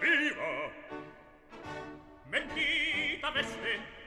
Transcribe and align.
prima 0.00 0.70
mentita 2.30 3.30
veste 3.30 4.01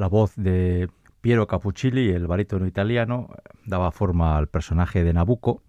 La 0.00 0.08
voz 0.08 0.34
de 0.34 0.88
Piero 1.20 1.46
Capuccilli, 1.46 2.08
el 2.08 2.26
barítono 2.26 2.66
italiano, 2.66 3.28
daba 3.66 3.90
forma 3.90 4.38
al 4.38 4.46
personaje 4.46 5.04
de 5.04 5.12
Nabucco. 5.12 5.62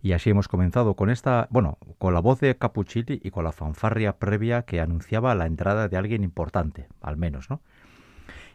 Y 0.00 0.12
así 0.12 0.30
hemos 0.30 0.46
comenzado 0.46 0.94
con 0.94 1.10
esta, 1.10 1.48
bueno, 1.50 1.76
con 1.98 2.14
la 2.14 2.20
voz 2.20 2.38
de 2.38 2.56
Capuccilli 2.56 3.20
y 3.20 3.32
con 3.32 3.42
la 3.42 3.50
fanfarria 3.50 4.16
previa 4.16 4.62
que 4.62 4.80
anunciaba 4.80 5.34
la 5.34 5.46
entrada 5.46 5.88
de 5.88 5.96
alguien 5.96 6.22
importante, 6.22 6.86
al 7.00 7.16
menos, 7.16 7.50
¿no? 7.50 7.60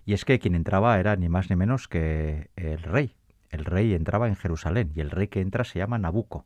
Y 0.05 0.13
es 0.13 0.23
que 0.23 0.39
quien 0.39 0.55
entraba 0.55 0.97
era 0.97 1.17
ni 1.17 1.27
más 1.27 1.49
ni 1.49 1.57
menos 1.57 1.89
que 1.89 2.49
el 2.55 2.81
rey. 2.81 3.17
El 3.49 3.65
rey 3.65 3.93
entraba 3.95 4.29
en 4.29 4.37
Jerusalén 4.37 4.93
y 4.95 5.01
el 5.01 5.11
rey 5.11 5.27
que 5.27 5.41
entra 5.41 5.65
se 5.65 5.79
llama 5.79 5.97
Nabucco. 5.97 6.45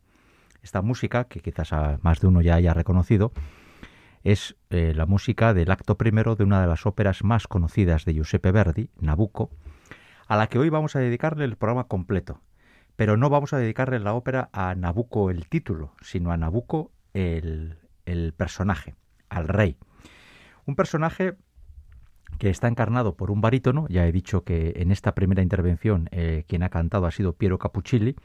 Esta 0.64 0.82
música, 0.82 1.26
que 1.26 1.42
quizás 1.42 1.74
a 1.74 2.00
más 2.02 2.22
de 2.22 2.26
uno 2.26 2.42
ya 2.42 2.56
haya 2.56 2.74
reconocido, 2.74 3.34
es 4.32 4.58
eh, 4.72 4.94
la 4.94 5.06
música 5.06 5.54
del 5.54 5.72
acto 5.72 5.98
primero 5.98 6.36
de 6.36 6.44
una 6.44 6.60
de 6.60 6.68
las 6.68 6.86
óperas 6.86 7.24
más 7.24 7.48
conocidas 7.48 8.04
de 8.04 8.14
Giuseppe 8.14 8.52
Verdi, 8.52 8.90
Nabucco, 9.00 9.50
a 10.28 10.36
la 10.36 10.48
que 10.48 10.60
hoy 10.60 10.68
vamos 10.70 10.98
a 10.98 11.00
dedicarle 11.00 11.46
el 11.46 11.56
programa 11.56 11.86
completo. 11.86 12.42
Pero 12.98 13.16
no 13.16 13.30
vamos 13.30 13.54
a 13.54 13.58
dedicarle 13.58 14.00
la 14.00 14.14
ópera 14.14 14.50
a 14.52 14.76
Nabucco 14.76 15.30
el 15.30 15.48
título, 15.48 15.94
sino 16.02 16.32
a 16.32 16.38
Nabucco 16.38 16.92
el, 17.14 17.78
personaje, 18.36 18.96
al 19.30 19.48
rey. 19.48 19.78
Un 20.66 20.76
personaje 20.76 21.36
que 22.38 22.50
está 22.50 22.68
encarnado 22.68 23.16
por 23.16 23.32
un 23.32 23.40
barítono, 23.40 23.88
ya 23.88 24.06
he 24.06 24.12
dicho 24.12 24.44
que 24.44 24.74
en 24.76 24.92
esta 24.92 25.16
primera 25.16 25.42
intervención 25.42 26.10
eh, 26.12 26.44
quien 26.50 26.64
ha 26.64 26.70
cantado 26.70 27.06
ha 27.06 27.12
sido 27.12 27.32
Piero 27.32 27.60
Capuccilli. 27.60 28.18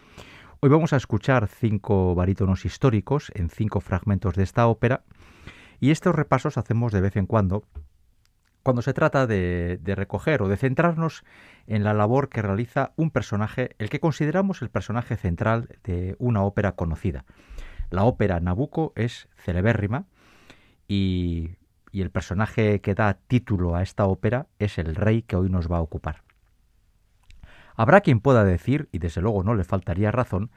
Hoy 0.59 0.69
vamos 0.69 0.93
a 0.93 0.97
escuchar 0.97 1.47
cinco 1.47 2.17
barítonos 2.17 2.65
históricos 2.65 3.31
en 3.37 3.51
cinco 3.51 3.81
fragmentos 3.81 4.35
de 4.35 4.43
esta 4.43 4.67
ópera 4.67 5.05
y 5.83 5.91
estos 5.91 6.15
repasos 6.15 6.59
hacemos 6.59 6.93
de 6.93 7.01
vez 7.01 7.17
en 7.17 7.27
cuando 7.27 7.65
cuando 8.63 8.83
se 8.83 8.95
trata 8.95 9.27
de, 9.27 9.81
recoger 9.85 10.41
o 10.41 10.49
de 10.49 10.57
centrarnos 10.57 11.25
en 11.67 11.83
la 11.83 11.93
labor 11.93 12.29
que 12.29 12.41
realiza 12.41 12.93
un 12.95 13.11
personaje, 13.11 13.75
el 13.81 13.91
que 13.91 13.99
consideramos 13.99 14.63
el 14.63 14.71
personaje 14.71 15.17
central 15.17 15.69
de 15.83 16.15
una 16.21 16.45
ópera 16.45 16.77
conocida. 16.77 17.25
La 17.91 18.05
ópera 18.05 18.39
Nabucco 18.39 18.93
es 18.95 19.29
celebérrima 19.35 20.05
y, 20.87 21.57
y 21.91 22.03
el 22.03 22.13
personaje 22.13 22.81
que 22.81 22.95
da 22.95 23.15
título 23.15 23.75
a 23.75 23.83
esta 23.83 24.07
ópera 24.07 24.47
es 24.61 24.79
el 24.79 24.95
rey 24.95 25.23
que 25.23 25.35
hoy 25.35 25.51
nos 25.51 25.69
va 25.69 25.79
a 25.79 25.83
ocupar. 25.83 26.23
Habrá 27.75 28.03
quien 28.03 28.21
pueda 28.21 28.45
decir, 28.45 28.89
y 28.93 28.99
desde 28.99 29.21
luego 29.21 29.43
no 29.43 29.57
le 29.57 29.65
faltaría 29.65 30.13
razón, 30.13 30.53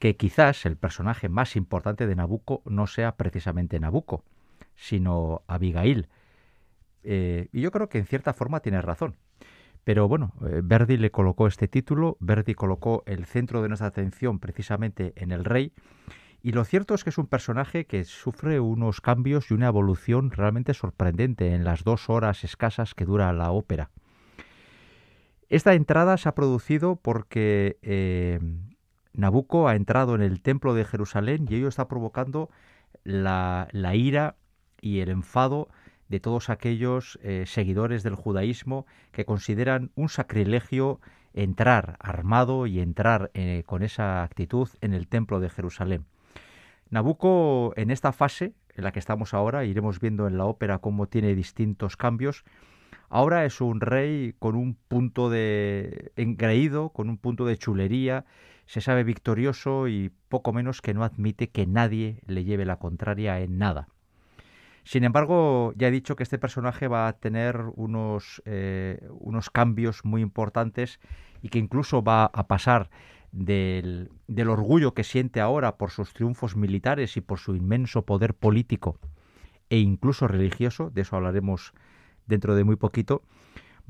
que 0.00 0.16
quizás 0.16 0.66
el 0.66 0.76
personaje 0.76 1.28
más 1.28 1.54
importante 1.54 2.08
de 2.08 2.16
Nabucco 2.16 2.62
no 2.64 2.88
sea 2.88 3.14
precisamente 3.14 3.78
Nabucco, 3.78 4.24
sino 4.76 5.42
Abigail. 5.46 6.08
Eh, 7.02 7.48
y 7.52 7.60
yo 7.60 7.70
creo 7.70 7.88
que 7.88 7.98
en 7.98 8.06
cierta 8.06 8.32
forma 8.32 8.60
tiene 8.60 8.80
razón. 8.82 9.16
Pero 9.84 10.08
bueno, 10.08 10.32
eh, 10.44 10.62
Verdi 10.64 10.96
le 10.96 11.10
colocó 11.10 11.46
este 11.46 11.68
título, 11.68 12.16
Verdi 12.20 12.54
colocó 12.54 13.04
el 13.06 13.24
centro 13.24 13.62
de 13.62 13.68
nuestra 13.68 13.88
atención 13.88 14.40
precisamente 14.40 15.12
en 15.16 15.30
el 15.30 15.44
rey, 15.44 15.72
y 16.42 16.52
lo 16.52 16.64
cierto 16.64 16.94
es 16.94 17.04
que 17.04 17.10
es 17.10 17.18
un 17.18 17.26
personaje 17.26 17.86
que 17.86 18.04
sufre 18.04 18.60
unos 18.60 19.00
cambios 19.00 19.50
y 19.50 19.54
una 19.54 19.66
evolución 19.66 20.30
realmente 20.30 20.74
sorprendente 20.74 21.54
en 21.54 21.64
las 21.64 21.82
dos 21.82 22.08
horas 22.08 22.44
escasas 22.44 22.94
que 22.94 23.04
dura 23.04 23.32
la 23.32 23.50
ópera. 23.50 23.90
Esta 25.48 25.74
entrada 25.74 26.16
se 26.16 26.28
ha 26.28 26.34
producido 26.34 26.96
porque 26.96 27.78
eh, 27.82 28.38
Nabucco 29.12 29.68
ha 29.68 29.76
entrado 29.76 30.14
en 30.14 30.22
el 30.22 30.42
templo 30.42 30.74
de 30.74 30.84
Jerusalén 30.84 31.46
y 31.48 31.56
ello 31.56 31.68
está 31.68 31.88
provocando 31.88 32.50
la, 33.04 33.68
la 33.72 33.94
ira 33.94 34.36
y 34.86 35.00
el 35.00 35.08
enfado 35.08 35.68
de 36.08 36.20
todos 36.20 36.50
aquellos 36.50 37.18
eh, 37.22 37.44
seguidores 37.46 38.02
del 38.04 38.14
judaísmo 38.14 38.86
que 39.10 39.24
consideran 39.24 39.90
un 39.96 40.08
sacrilegio 40.08 41.00
entrar 41.34 41.96
armado 41.98 42.66
y 42.66 42.80
entrar 42.80 43.30
eh, 43.34 43.64
con 43.66 43.82
esa 43.82 44.22
actitud 44.22 44.68
en 44.80 44.94
el 44.94 45.08
templo 45.08 45.40
de 45.40 45.50
Jerusalén. 45.50 46.04
Nabucco 46.88 47.72
en 47.76 47.90
esta 47.90 48.12
fase 48.12 48.54
en 48.76 48.84
la 48.84 48.92
que 48.92 49.00
estamos 49.00 49.34
ahora, 49.34 49.64
iremos 49.64 49.98
viendo 50.00 50.28
en 50.28 50.38
la 50.38 50.44
ópera 50.44 50.78
cómo 50.78 51.08
tiene 51.08 51.34
distintos 51.34 51.96
cambios, 51.96 52.44
ahora 53.08 53.44
es 53.44 53.60
un 53.60 53.80
rey 53.80 54.34
con 54.38 54.54
un 54.54 54.74
punto 54.74 55.30
de 55.30 56.12
engreído, 56.16 56.90
con 56.90 57.08
un 57.08 57.18
punto 57.18 57.44
de 57.44 57.56
chulería, 57.56 58.24
se 58.66 58.80
sabe 58.80 59.02
victorioso 59.02 59.88
y 59.88 60.12
poco 60.28 60.52
menos 60.52 60.80
que 60.82 60.94
no 60.94 61.04
admite 61.04 61.48
que 61.48 61.66
nadie 61.66 62.20
le 62.26 62.44
lleve 62.44 62.64
la 62.64 62.76
contraria 62.76 63.40
en 63.40 63.58
nada. 63.58 63.88
Sin 64.86 65.02
embargo, 65.02 65.72
ya 65.74 65.88
he 65.88 65.90
dicho 65.90 66.14
que 66.14 66.22
este 66.22 66.38
personaje 66.38 66.86
va 66.86 67.08
a 67.08 67.14
tener 67.14 67.60
unos, 67.74 68.40
eh, 68.44 69.04
unos 69.18 69.50
cambios 69.50 70.04
muy 70.04 70.22
importantes 70.22 71.00
y 71.42 71.48
que 71.48 71.58
incluso 71.58 72.04
va 72.04 72.26
a 72.26 72.46
pasar 72.46 72.88
del, 73.32 74.12
del, 74.28 74.48
orgullo 74.48 74.94
que 74.94 75.02
siente 75.02 75.40
ahora 75.40 75.76
por 75.76 75.90
sus 75.90 76.14
triunfos 76.14 76.54
militares 76.54 77.16
y 77.16 77.20
por 77.20 77.40
su 77.40 77.56
inmenso 77.56 78.02
poder 78.02 78.34
político 78.34 79.00
e 79.70 79.78
incluso 79.78 80.28
religioso, 80.28 80.90
de 80.90 81.00
eso 81.00 81.16
hablaremos 81.16 81.72
dentro 82.26 82.54
de 82.54 82.62
muy 82.62 82.76
poquito, 82.76 83.22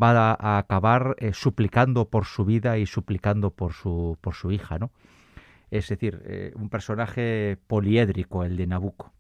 va 0.03 0.33
a, 0.33 0.57
acabar 0.57 1.15
eh, 1.19 1.35
suplicando 1.35 2.09
por 2.09 2.25
su 2.25 2.47
vida 2.47 2.79
y 2.79 2.87
suplicando 2.87 3.51
por 3.51 3.75
su, 3.75 4.17
por 4.23 4.35
su 4.35 4.51
hija, 4.51 4.79
¿no? 4.79 4.91
Es 5.71 5.91
decir, 5.91 6.23
eh, 6.25 6.53
un 6.57 6.71
personaje 6.71 7.59
poliédrico, 7.67 8.45
el 8.45 8.57
de 8.57 8.67
Nabucco. 8.67 9.13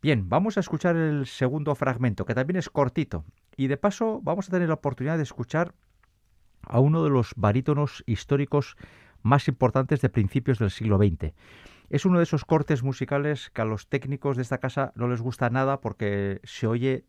Bien, 0.00 0.28
vamos 0.28 0.56
a 0.56 0.60
escuchar 0.60 0.94
el 0.94 1.26
segundo 1.26 1.74
fragmento, 1.74 2.24
que 2.24 2.34
también 2.34 2.56
es 2.56 2.70
cortito. 2.70 3.24
Y 3.56 3.66
de 3.66 3.76
paso 3.76 4.20
vamos 4.22 4.48
a 4.48 4.52
tener 4.52 4.68
la 4.68 4.74
oportunidad 4.74 5.16
de 5.16 5.24
escuchar 5.24 5.74
a 6.62 6.78
uno 6.78 7.02
de 7.02 7.10
los 7.10 7.32
barítonos 7.34 8.04
históricos 8.06 8.76
más 9.22 9.48
importantes 9.48 10.00
de 10.00 10.08
principios 10.08 10.60
del 10.60 10.70
siglo 10.70 10.98
XX. 10.98 11.34
Es 11.90 12.04
uno 12.04 12.18
de 12.18 12.24
esos 12.24 12.44
cortes 12.44 12.84
musicales 12.84 13.50
que 13.50 13.62
a 13.62 13.64
los 13.64 13.88
técnicos 13.88 14.36
de 14.36 14.42
esta 14.42 14.58
casa 14.58 14.92
no 14.94 15.08
les 15.08 15.20
gusta 15.20 15.50
nada 15.50 15.80
porque 15.80 16.40
se 16.44 16.68
oye, 16.68 17.04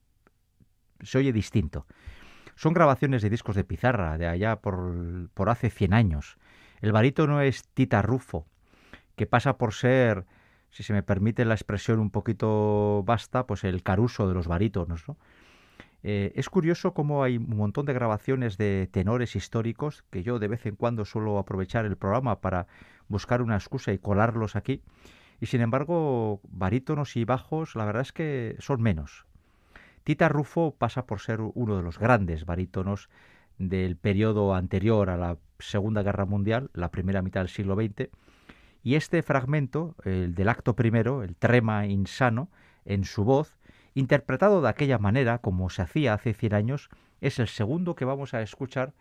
se 1.01 1.19
oye 1.19 1.31
distinto. 1.31 1.85
Son 2.55 2.73
grabaciones 2.73 3.21
de 3.21 3.29
discos 3.29 3.55
de 3.55 3.65
pizarra 3.65 4.17
de 4.17 4.25
allá 4.25 4.61
por, 4.61 5.29
por 5.35 5.49
hace 5.49 5.69
100 5.69 5.93
años. 5.93 6.37
El 6.81 6.91
barítono 6.91 7.41
es 7.41 7.67
Tita 7.67 8.01
Rufo, 8.01 8.47
que 9.15 9.27
pasa 9.27 9.57
por 9.57 9.73
ser 9.73 10.25
si 10.71 10.83
se 10.83 10.93
me 10.93 11.03
permite 11.03 11.45
la 11.45 11.55
expresión 11.55 11.99
un 11.99 12.09
poquito 12.09 13.03
basta, 13.05 13.45
pues 13.47 13.63
el 13.63 13.83
caruso 13.83 14.27
de 14.27 14.33
los 14.33 14.47
barítonos. 14.47 15.03
Eh, 16.01 16.31
es 16.35 16.49
curioso 16.49 16.93
cómo 16.93 17.23
hay 17.23 17.37
un 17.37 17.57
montón 17.57 17.85
de 17.85 17.93
grabaciones 17.93 18.57
de 18.57 18.87
tenores 18.91 19.35
históricos 19.35 20.05
que 20.09 20.23
yo 20.23 20.39
de 20.39 20.47
vez 20.47 20.65
en 20.65 20.75
cuando 20.75 21.03
suelo 21.03 21.37
aprovechar 21.37 21.85
el 21.85 21.97
programa 21.97 22.39
para 22.39 22.67
buscar 23.09 23.41
una 23.41 23.55
excusa 23.55 23.91
y 23.91 23.97
colarlos 23.97 24.55
aquí. 24.55 24.81
Y 25.41 25.47
sin 25.47 25.61
embargo, 25.61 26.41
barítonos 26.49 27.15
y 27.15 27.25
bajos, 27.25 27.75
la 27.75 27.85
verdad 27.85 28.01
es 28.01 28.11
que 28.11 28.55
son 28.59 28.81
menos. 28.81 29.25
Tita 30.03 30.29
Rufo 30.29 30.75
pasa 30.77 31.05
por 31.05 31.19
ser 31.19 31.39
uno 31.41 31.77
de 31.77 31.83
los 31.83 31.99
grandes 31.99 32.45
barítonos 32.45 33.09
del 33.57 33.97
periodo 33.97 34.55
anterior 34.55 35.09
a 35.09 35.17
la 35.17 35.37
Segunda 35.59 36.01
Guerra 36.01 36.25
Mundial, 36.25 36.69
la 36.73 36.91
primera 36.91 37.21
mitad 37.21 37.41
del 37.41 37.49
siglo 37.49 37.75
XX, 37.75 38.09
y 38.89 38.95
este 38.95 39.21
fragmento, 39.21 39.93
el 40.03 40.33
del 40.33 40.49
acto 40.49 40.75
primero, 40.75 41.21
el 41.21 41.35
trema 41.35 41.85
insano, 41.85 42.49
en 42.85 43.03
su 43.03 43.23
voz, 43.23 43.55
interpretado 43.93 44.63
de 44.63 44.69
aquella 44.69 44.97
manera 44.97 45.37
como 45.37 45.69
se 45.69 45.83
hacía 45.83 46.15
hace 46.15 46.33
100 46.33 46.55
años, 46.55 46.89
es 47.21 47.37
el 47.37 47.47
segundo 47.47 47.93
que 47.93 48.03
vamos 48.03 48.33
a 48.33 48.41
escuchar 48.41 48.93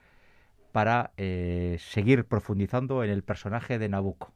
para 0.72 1.12
eh, 1.16 1.78
seguir 1.80 2.26
profundizando 2.26 3.02
en 3.02 3.08
el 3.08 3.22
personaje 3.22 3.78
de 3.78 3.88
Nabucco. 3.88 4.34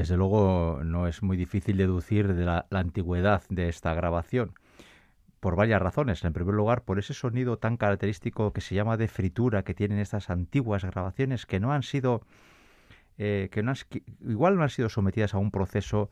Desde 0.00 0.16
luego 0.16 0.80
no 0.82 1.06
es 1.06 1.22
muy 1.22 1.36
difícil 1.36 1.76
deducir 1.76 2.32
de 2.32 2.46
la, 2.46 2.66
antigüedad 2.70 3.42
de 3.50 3.68
esta 3.68 3.92
grabación 3.92 4.54
por 5.40 5.56
varias 5.56 5.82
razones. 5.82 6.24
En 6.24 6.32
primer 6.32 6.54
lugar, 6.54 6.84
por 6.84 6.98
ese 6.98 7.12
sonido 7.12 7.58
tan 7.58 7.76
característico 7.76 8.54
que 8.54 8.62
se 8.62 8.74
llama 8.74 8.96
de 8.96 9.08
fritura 9.08 9.62
que 9.62 9.74
tienen 9.74 9.98
estas 9.98 10.30
antiguas 10.30 10.86
grabaciones 10.86 11.44
que 11.44 11.60
no 11.60 11.74
han 11.74 11.82
sido, 11.82 12.22
eh, 13.18 13.50
que 13.52 13.62
no 13.62 13.74
igual 14.26 14.56
no 14.56 14.62
han 14.62 14.70
sido 14.70 14.88
sometidas 14.88 15.34
a 15.34 15.38
un 15.38 15.50
proceso 15.50 16.08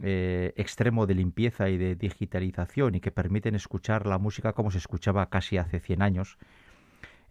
eh, 0.00 0.52
extremo 0.54 1.08
de 1.08 1.16
limpieza 1.16 1.70
y 1.70 1.76
de 1.76 1.96
digitalización 1.96 2.94
y 2.94 3.00
que 3.00 3.10
permiten 3.10 3.56
escuchar 3.56 4.06
la 4.06 4.18
música 4.18 4.52
como 4.52 4.70
se 4.70 4.78
escuchaba 4.78 5.28
casi 5.30 5.58
hace 5.58 5.80
100 5.80 6.00
años. 6.00 6.38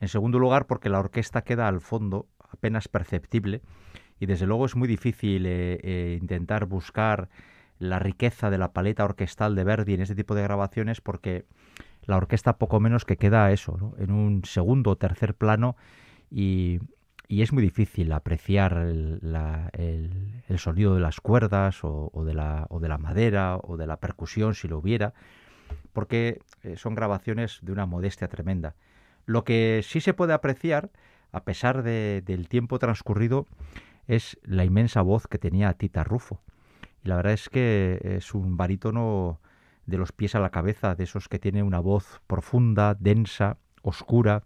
En 0.01 0.09
segundo 0.09 0.39
lugar, 0.39 0.67
porque 0.67 0.89
la 0.89 0.99
orquesta 0.99 1.43
queda 1.43 1.69
al 1.69 1.79
fondo, 1.79 2.27
apenas 2.49 2.89
perceptible, 2.89 3.61
y 4.23 4.25
desde 4.25 4.47
luego 4.47 4.65
es 4.65 4.77
muy 4.77 4.87
difícil 4.87 5.45
eh, 5.45 5.79
eh, 5.83 6.17
intentar 6.21 6.65
buscar 6.65 7.27
la 7.77 7.99
riqueza 7.99 8.49
de 8.49 8.57
la 8.57 8.71
paleta 8.71 9.03
orquestal 9.03 9.53
de 9.53 9.65
Verdi 9.65 9.95
en 9.95 10.01
este 10.01 10.15
tipo 10.15 10.33
de 10.33 10.43
grabaciones 10.43 11.01
porque 11.01 11.43
la 12.03 12.15
orquesta 12.15 12.57
poco 12.57 12.79
menos 12.79 13.03
que 13.03 13.17
queda 13.17 13.51
eso, 13.51 13.93
en 13.97 14.11
un 14.11 14.45
segundo 14.45 14.91
o 14.91 14.95
tercer 14.95 15.35
plano 15.35 15.75
y, 16.31 16.79
es 17.27 17.51
muy 17.51 17.63
difícil 17.63 18.13
apreciar 18.13 18.77
el, 18.77 19.19
sonido 20.57 20.93
de 20.93 21.01
las 21.01 21.19
cuerdas 21.19 21.79
o, 21.81 22.23
de 22.25 22.33
la, 22.33 22.67
o, 22.69 22.79
de 22.79 22.87
la, 22.87 22.97
madera 22.99 23.57
o 23.57 23.75
de 23.75 23.87
la 23.87 23.97
percusión 23.97 24.53
si 24.53 24.69
lo 24.69 24.77
hubiera, 24.77 25.13
porque 25.91 26.39
eh, 26.61 26.77
son 26.77 26.95
grabaciones 26.95 27.59
de 27.61 27.71
una 27.71 27.87
modestia 27.87 28.29
tremenda. 28.29 28.75
Lo 29.25 29.43
que 29.43 29.81
sí 29.83 29.99
se 29.99 30.13
puede 30.13 30.33
apreciar, 30.33 30.91
a 31.31 31.43
pesar 31.43 31.81
del 31.81 32.47
tiempo 32.47 32.77
transcurrido, 32.77 33.47
es 34.07 34.37
la 34.43 34.65
inmensa 34.65 35.01
voz 35.01 35.27
que 35.27 35.37
tenía 35.37 35.73
Tita 35.73 36.03
Rufo. 36.03 36.41
Y 37.03 37.09
la 37.09 37.17
verdad 37.17 37.33
es 37.33 37.49
que 37.49 37.99
es 38.03 38.33
un 38.33 38.57
barítono 38.57 39.39
de 39.85 39.97
los 39.97 40.11
pies 40.11 40.35
a 40.35 40.39
la 40.39 40.49
cabeza, 40.49 40.95
de 40.95 41.03
esos 41.03 41.27
que 41.27 41.39
tiene 41.39 41.63
una 41.63 41.79
voz 41.79 42.21
profunda, 42.27 42.95
densa, 42.95 43.57
oscura, 43.81 44.43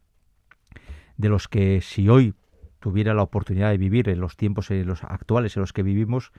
de 1.17 1.29
los 1.29 1.47
que 1.47 1.81
si 1.81 2.09
hoy 2.09 2.33
tuviera 2.79 3.13
la 3.13 3.23
oportunidad 3.23 3.69
de 3.69 3.77
vivir 3.77 4.09
en 4.09 4.19
los 4.19 4.37
tiempos 4.37 4.71
en 4.71 4.87
los 4.87 5.03
actuales 5.03 5.55
en 5.55 5.61
los 5.61 5.73
que 5.73 5.83
vivimos, 5.83 6.31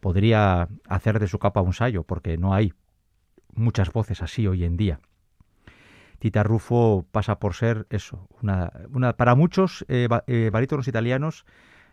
podría 0.00 0.68
hacer 0.88 1.18
de 1.18 1.28
su 1.28 1.38
capa 1.38 1.60
un 1.60 1.72
sayo, 1.72 2.04
porque 2.04 2.36
no 2.36 2.54
hay 2.54 2.72
muchas 3.54 3.92
voces 3.92 4.22
así 4.22 4.46
hoy 4.46 4.64
en 4.64 4.76
día. 4.76 5.00
Tita 6.18 6.42
Rufo 6.42 7.06
pasa 7.12 7.38
por 7.38 7.54
ser 7.54 7.86
eso, 7.90 8.28
una, 8.40 8.70
para 9.16 9.34
muchos 9.34 9.84
eh, 9.88 10.08
eh, 10.26 10.50
barítonos 10.52 10.88
italianos 10.88 11.44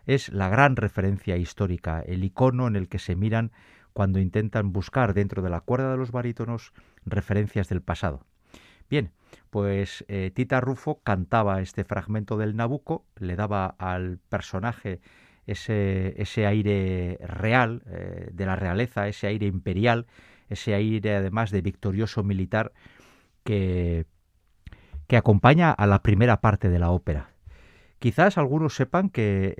es 0.06 0.28
la 0.30 0.48
gran 0.48 0.76
referencia 0.76 1.36
histórica, 1.36 2.00
el 2.00 2.24
icono 2.24 2.66
en 2.66 2.76
el 2.76 2.88
que 2.88 2.98
se 2.98 3.16
miran 3.16 3.52
cuando 3.92 4.18
intentan 4.18 4.72
buscar 4.72 5.14
dentro 5.14 5.42
de 5.42 5.50
la 5.50 5.60
cuerda 5.60 5.92
de 5.92 5.96
los 5.96 6.10
barítonos 6.10 6.72
referencias 7.06 7.68
del 7.68 7.80
pasado. 7.80 8.26
Bien, 8.90 9.12
pues 9.50 10.04
eh, 10.08 10.30
Tita 10.34 10.60
Rufo 10.60 11.00
cantaba 11.02 11.60
este 11.60 11.84
fragmento 11.84 12.36
del 12.36 12.56
Nabucco, 12.56 13.06
le 13.16 13.36
daba 13.36 13.66
al 13.78 14.18
personaje 14.28 15.00
ese, 15.46 16.20
ese 16.20 16.46
aire 16.46 17.18
real, 17.22 17.82
eh, 17.86 18.30
de 18.32 18.46
la 18.46 18.56
realeza, 18.56 19.08
ese 19.08 19.26
aire 19.26 19.46
imperial, 19.46 20.06
ese 20.48 20.74
aire 20.74 21.16
además 21.16 21.50
de 21.50 21.62
victorioso 21.62 22.22
militar 22.22 22.72
que, 23.42 24.06
que 25.06 25.16
acompaña 25.16 25.70
a 25.70 25.86
la 25.86 26.02
primera 26.02 26.40
parte 26.40 26.68
de 26.68 26.78
la 26.78 26.90
ópera. 26.90 27.33
Quizás 28.04 28.36
algunos 28.36 28.76
sepan 28.76 29.08
que 29.08 29.54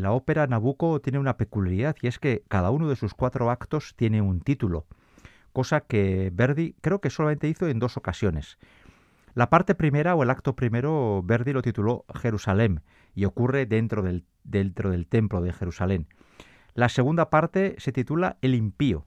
la 0.00 0.12
ópera 0.12 0.46
Nabucco 0.46 1.02
tiene 1.02 1.18
una 1.18 1.36
peculiaridad 1.36 1.94
y 2.00 2.06
es 2.06 2.18
que 2.18 2.42
cada 2.48 2.70
uno 2.70 2.88
de 2.88 2.96
sus 2.96 3.12
cuatro 3.12 3.50
actos 3.50 3.92
tiene 3.96 4.22
un 4.22 4.40
título, 4.40 4.86
cosa 5.52 5.82
que 5.82 6.30
Verdi 6.32 6.74
creo 6.80 7.02
que 7.02 7.10
solamente 7.10 7.48
hizo 7.50 7.68
en 7.68 7.78
dos 7.78 7.98
ocasiones. 7.98 8.56
La 9.34 9.50
parte 9.50 9.74
primera 9.74 10.14
o 10.14 10.22
el 10.22 10.30
acto 10.30 10.56
primero 10.56 11.22
Verdi 11.22 11.52
lo 11.52 11.60
tituló 11.60 12.06
Jerusalén 12.14 12.80
y 13.14 13.26
ocurre 13.26 13.66
dentro 13.66 14.00
del, 14.00 14.24
dentro 14.42 14.90
del 14.90 15.06
templo 15.06 15.42
de 15.42 15.52
Jerusalén. 15.52 16.06
La 16.72 16.88
segunda 16.88 17.28
parte 17.28 17.74
se 17.76 17.92
titula 17.92 18.38
El 18.40 18.54
impío 18.54 19.04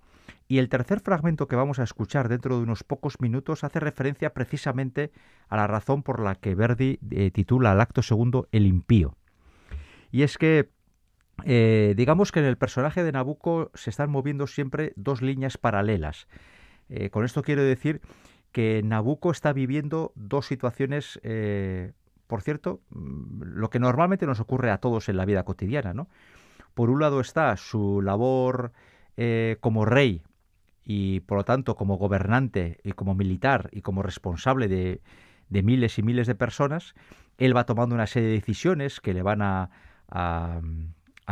y 0.48 0.60
el 0.60 0.70
tercer 0.70 1.00
fragmento 1.00 1.48
que 1.48 1.56
vamos 1.56 1.80
a 1.80 1.84
escuchar 1.84 2.30
dentro 2.30 2.58
de 2.58 2.64
unos 2.64 2.84
pocos 2.84 3.20
minutos 3.20 3.64
hace 3.64 3.80
referencia 3.80 4.34
precisamente 4.34 5.12
a 5.50 5.58
la 5.58 5.68
razón 5.68 6.04
por 6.04 6.20
la 6.20 6.36
que 6.36 6.54
Verdi 6.54 7.00
eh, 7.12 7.32
titula 7.32 7.72
al 7.72 7.82
acto 7.82 8.04
segundo 8.04 8.48
El 8.52 8.68
impío. 8.68 9.16
Y 10.12 10.22
es 10.22 10.38
que, 10.38 10.70
eh, 11.46 11.94
digamos 11.98 12.32
que 12.32 12.40
en 12.40 12.46
el 12.46 12.58
personaje 12.58 13.04
de 13.04 13.12
Nabucco 13.12 13.72
se 13.74 13.90
están 13.90 14.12
moviendo 14.12 14.46
siempre 14.46 14.94
dos 14.96 15.22
líneas 15.22 15.58
paralelas. 15.58 16.28
Eh, 16.90 17.10
con 17.10 17.25
esto 17.25 17.42
quiero 17.42 17.64
decir 17.64 18.02
que 18.52 18.82
Nabucco 18.84 19.32
está 19.32 19.52
viviendo 19.52 20.14
dos 20.16 20.46
situaciones, 20.46 21.20
por 22.28 22.42
cierto, 22.42 22.82
mm, 22.92 23.42
lo 23.42 23.70
que 23.70 23.80
normalmente 23.80 24.28
nos 24.28 24.40
ocurre 24.40 24.70
a 24.70 24.78
todos 24.78 25.10
en 25.10 25.18
la 25.18 25.25
vida 25.25 25.44
cotidiana. 25.44 25.94
¿no? 25.94 26.08
Por 26.75 26.92
un 26.92 27.02
lado 27.02 27.20
está 27.20 27.58
su 27.58 28.02
labor 28.02 28.72
como 29.60 29.86
rey 29.86 30.22
y 30.86 31.22
por 31.22 31.39
lo 31.39 31.44
tanto 31.44 31.75
como 31.75 31.98
gobernante 31.98 32.80
y 32.84 32.92
como 32.92 33.15
militar 33.15 33.70
y 33.72 33.82
como 33.82 34.04
responsable 34.04 34.68
de, 34.68 35.01
miles 35.50 35.98
y 35.98 36.04
miles 36.04 36.27
de 36.27 36.36
personas, 36.36 36.94
él 37.39 37.58
va 37.58 37.65
tomando 37.65 37.96
una 37.96 38.06
serie 38.06 38.30
de 38.30 38.36
decisiones 38.36 39.01
que 39.01 39.13
le 39.13 39.24
van 39.24 39.42
a, 39.42 39.72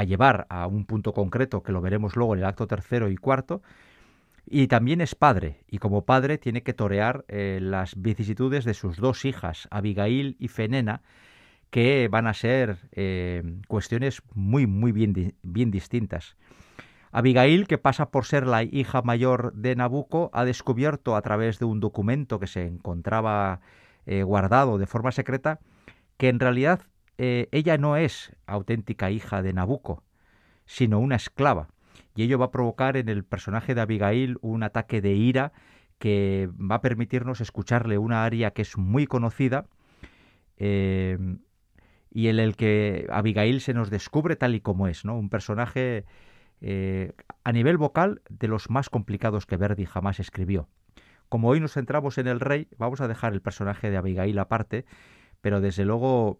llevar 0.05 0.48
a 0.50 0.65
un 0.65 0.86
punto 0.86 1.13
concreto 1.13 1.62
que 1.62 1.72
lo 1.72 1.81
veremos 1.81 2.15
luego 2.15 2.33
en 2.33 2.39
el 2.39 2.45
acto 2.45 2.65
tercero 2.65 3.10
y 3.10 3.15
cuarto. 3.15 3.62
Y 4.45 4.67
también 4.67 5.00
es 5.00 5.15
padre, 5.15 5.63
y 5.69 5.77
como 5.77 6.03
padre 6.03 6.38
tiene 6.38 6.63
que 6.63 6.74
torear 6.74 7.24
eh, 7.29 7.60
las 7.62 8.01
vicisitudes 8.01 8.65
de 8.65 8.74
sus 8.74 8.98
dos 8.98 9.24
hijas, 9.24 9.69
Abigail 9.72 10.36
y 10.38 10.50
Fenena, 10.50 11.01
que 11.69 12.10
van 12.10 12.27
a 12.27 12.33
ser 12.33 12.77
eh, 12.91 13.41
cuestiones 13.67 14.22
muy, 14.33 14.67
muy 14.67 14.91
bien, 14.91 15.36
bien 15.43 15.72
distintas. 15.72 16.36
Abigail, 17.13 17.67
que 17.67 17.77
pasa 17.77 18.10
por 18.10 18.25
ser 18.25 18.48
la 18.48 18.63
hija 18.63 19.03
mayor 19.03 19.53
de 19.53 19.75
Nabucco, 19.75 20.32
ha 20.34 20.46
descubierto 20.46 21.15
a 21.15 21.22
través 21.22 21.60
de 21.60 21.65
un 21.65 21.79
documento 21.79 22.39
que 22.39 22.48
se 22.48 22.65
encontraba 22.65 23.62
eh, 24.08 24.24
guardado 24.24 24.79
de 24.79 24.88
forma 24.88 25.12
secreta 25.12 25.60
que 26.17 26.29
en 26.29 26.39
realidad 26.39 26.82
eh, 27.20 27.50
ella 27.51 27.77
no 27.77 27.98
es 27.98 28.36
auténtica 28.48 29.12
hija 29.12 29.43
de 29.43 29.53
Nabucco, 29.53 30.03
sino 30.65 31.00
una 31.00 31.15
esclava. 31.15 31.67
Y 32.15 32.24
ello 32.24 32.39
va 32.39 32.46
a 32.46 32.51
provocar 32.51 32.98
en 32.98 33.08
el 33.10 33.24
personaje 33.24 33.75
de 33.75 33.82
Abigail 33.82 34.38
un 34.41 34.63
ataque 34.63 35.00
de 35.00 35.13
ira 35.13 35.53
que 36.00 36.50
va 36.60 36.75
a 36.75 36.82
permitirnos 36.82 37.41
escucharle 37.41 38.00
una 38.00 38.25
aria 38.25 38.51
que 38.51 38.63
es 38.63 38.75
muy 38.75 39.05
conocida 39.05 39.67
eh, 40.58 41.20
y 42.10 42.27
en 42.27 42.39
el 42.39 42.55
que 42.55 43.05
Abigail 43.12 43.62
se 43.62 43.75
nos 43.75 43.91
descubre 43.91 44.36
tal 44.36 44.55
y 44.55 44.62
como 44.62 44.88
es, 44.88 45.05
¿no? 45.05 45.15
Un 45.15 45.29
personaje 45.29 46.05
eh, 46.65 47.12
a 47.43 47.51
nivel 47.51 47.77
vocal 47.77 48.22
de 48.29 48.48
los 48.48 48.70
más 48.70 48.89
complicados 48.89 49.46
que 49.46 49.58
Verdi 49.58 49.86
jamás 49.86 50.22
escribió. 50.22 50.70
Como 51.27 51.50
hoy 51.50 51.60
nos 51.60 51.74
centramos 51.74 52.17
en 52.17 52.27
el 52.27 52.39
rey, 52.39 52.70
vamos 52.77 53.01
a 53.01 53.10
dejar 53.10 53.34
el 53.34 53.41
personaje 53.41 53.89
de 53.91 53.98
Abigail 53.98 54.39
aparte, 54.39 54.86
pero 55.41 55.60
desde 55.60 55.84
luego 55.84 56.39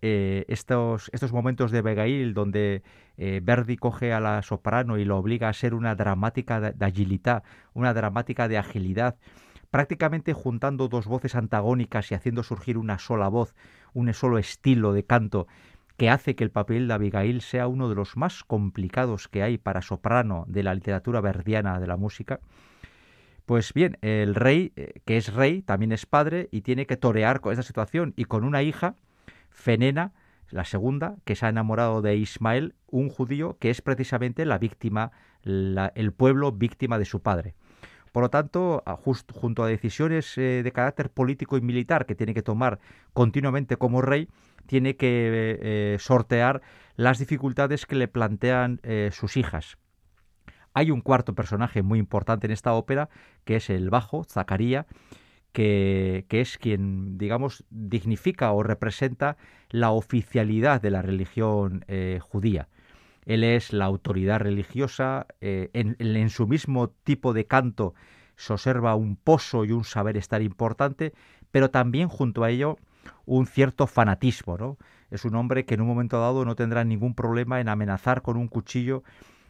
eh, 0.00 0.46
estos, 0.48 1.10
estos 1.12 1.32
momentos 1.32 1.70
de 1.70 1.78
Abigail 1.80 2.32
donde 2.32 2.82
eh, 3.18 3.40
Verdi 3.42 3.76
coge 3.76 4.14
a 4.14 4.20
la 4.20 4.40
soprano 4.42 4.96
y 4.96 5.04
lo 5.04 5.18
obliga 5.18 5.50
a 5.50 5.52
ser 5.52 5.74
una 5.74 5.94
dramática 5.94 6.60
de, 6.60 6.86
agilidad, 6.86 7.42
una 7.74 7.92
dramática 7.92 8.48
de 8.48 8.56
agilidad, 8.56 9.16
prácticamente 9.70 10.32
juntando 10.32 10.88
dos 10.88 11.06
voces 11.06 11.34
antagónicas 11.34 12.10
y 12.10 12.14
haciendo 12.14 12.42
surgir 12.42 12.78
una 12.78 12.98
sola 12.98 13.28
voz, 13.28 13.54
un 13.92 14.14
solo 14.14 14.38
estilo 14.38 14.94
de 14.94 15.04
canto 15.04 15.46
que 15.98 16.08
hace 16.08 16.36
que 16.36 16.44
el 16.44 16.52
papel 16.52 16.86
de 16.86 16.94
Abigail 16.94 17.42
sea 17.42 17.66
uno 17.66 17.88
de 17.88 17.96
los 17.96 18.16
más 18.16 18.44
complicados 18.44 19.26
que 19.26 19.42
hay 19.42 19.58
para 19.58 19.82
soprano 19.82 20.44
de 20.46 20.62
la 20.62 20.72
literatura 20.72 21.20
verdiana 21.20 21.80
de 21.80 21.88
la 21.88 21.96
música. 21.96 22.38
Pues 23.46 23.74
bien, 23.74 23.98
el 24.00 24.36
rey, 24.36 24.72
eh, 24.76 25.00
que 25.04 25.16
es 25.16 25.34
rey, 25.34 25.60
también 25.60 25.90
es 25.90 26.06
padre 26.06 26.48
y 26.52 26.60
tiene 26.60 26.86
que 26.86 26.96
torear 26.96 27.40
con 27.40 27.52
esta 27.52 27.64
situación 27.64 28.14
y 28.16 28.26
con 28.26 28.44
una 28.44 28.62
hija, 28.62 28.94
Fenena, 29.50 30.12
la 30.50 30.64
segunda, 30.64 31.16
que 31.24 31.34
se 31.34 31.46
ha 31.46 31.48
enamorado 31.48 32.00
de 32.00 32.16
Ismael, 32.16 32.76
un 32.86 33.08
judío 33.08 33.58
que 33.58 33.70
es 33.70 33.82
precisamente 33.82 34.46
la 34.46 34.58
víctima, 34.58 35.10
el 35.42 36.12
pueblo 36.16 36.52
víctima 36.52 36.98
de 36.98 37.06
su 37.06 37.22
padre. 37.22 37.54
Por 38.12 38.22
lo 38.22 38.30
tanto, 38.30 38.84
junto 39.32 39.64
a 39.64 39.68
decisiones 39.68 40.38
eh, 40.38 40.62
de 40.62 40.72
carácter 40.72 41.10
político 41.10 41.56
y 41.56 41.60
militar 41.60 42.06
que 42.06 42.14
tiene 42.14 42.34
que 42.34 42.42
tomar 42.42 42.78
continuamente 43.12 43.76
como 43.76 44.00
rey, 44.00 44.28
tiene 44.68 44.96
que 44.96 45.58
eh, 45.60 45.96
sortear 45.98 46.60
las 46.94 47.18
dificultades 47.18 47.86
que 47.86 47.96
le 47.96 48.06
plantean 48.06 48.80
eh, 48.82 49.08
sus 49.12 49.36
hijas. 49.36 49.78
Hay 50.74 50.90
un 50.90 51.00
cuarto 51.00 51.34
personaje 51.34 51.82
muy 51.82 51.98
importante 51.98 52.46
en 52.46 52.52
esta 52.52 52.74
ópera, 52.74 53.08
que 53.44 53.56
es 53.56 53.70
el 53.70 53.88
bajo, 53.88 54.24
Zacaría, 54.24 54.86
que, 55.52 56.26
es 56.28 56.58
quien, 56.58 57.16
digamos, 57.16 57.64
dignifica 57.70 58.52
o 58.52 58.62
representa 58.62 59.38
la 59.70 59.90
oficialidad 59.90 60.82
de 60.82 60.90
la 60.90 61.02
religión 61.02 61.84
eh, 61.88 62.20
judía. 62.20 62.68
Él 63.24 63.44
es 63.44 63.72
la 63.72 63.86
autoridad 63.86 64.40
religiosa, 64.40 65.26
en, 65.40 65.96
en, 65.98 66.30
su 66.30 66.46
mismo 66.46 66.90
tipo 67.04 67.32
de 67.32 67.46
canto 67.46 67.94
se 68.36 68.52
observa 68.52 68.94
un 68.94 69.16
pozo 69.16 69.64
y 69.64 69.72
un 69.72 69.84
saber 69.84 70.16
estar 70.16 70.40
importante, 70.42 71.12
pero 71.50 71.70
también 71.70 72.08
junto 72.08 72.44
a 72.44 72.50
ello 72.50 72.78
un 73.26 73.46
cierto 73.46 73.86
fanatismo, 73.86 74.56
¿no? 74.58 74.78
Es 75.10 75.24
un 75.24 75.34
hombre 75.36 75.64
que 75.64 75.74
en 75.74 75.80
un 75.80 75.86
momento 75.86 76.20
dado 76.20 76.44
no 76.44 76.54
tendrá 76.54 76.84
ningún 76.84 77.14
problema 77.14 77.60
en 77.60 77.68
amenazar 77.68 78.22
con 78.22 78.36
un 78.36 78.48
cuchillo 78.48 79.02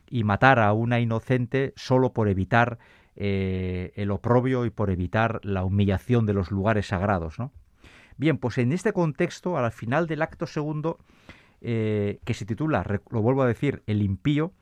y 0.08 0.24
matar 0.24 0.58
a 0.58 0.72
una 0.72 1.00
inocente 1.00 1.72
solo 1.76 2.12
por 2.12 2.28
evitar 2.28 2.78
eh, 3.16 3.92
el 3.96 4.10
oprobio 4.10 4.64
y 4.64 4.70
por 4.70 4.90
evitar 4.90 5.40
la 5.42 5.64
humillación 5.64 6.26
de 6.26 6.34
los 6.34 6.50
lugares 6.50 6.86
sagrados. 6.86 7.38
¿no? 7.38 7.52
Bien, 8.16 8.38
pues 8.38 8.58
en 8.58 8.72
este 8.72 8.92
contexto, 8.92 9.58
al 9.58 9.72
final 9.72 10.06
del 10.06 10.22
acto 10.22 10.46
segundo, 10.46 10.98
eh, 11.60 12.20
que 12.24 12.34
se 12.34 12.46
titula, 12.46 12.84
lo 13.10 13.22
vuelvo 13.22 13.42
a 13.42 13.48
decir, 13.48 13.82
El 13.86 14.02
impío, 14.02 14.52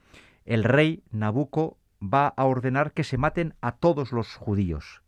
el 0.47 0.65
rey 0.65 1.03
Nabucco 1.11 1.79
va 2.03 2.29
a 2.29 2.45
ordenar 2.45 2.93
que 2.93 3.05
se 3.05 3.19
maten 3.19 3.55
a 3.61 3.73
todos 3.73 4.13
los 4.13 4.35
judíos. 4.35 5.03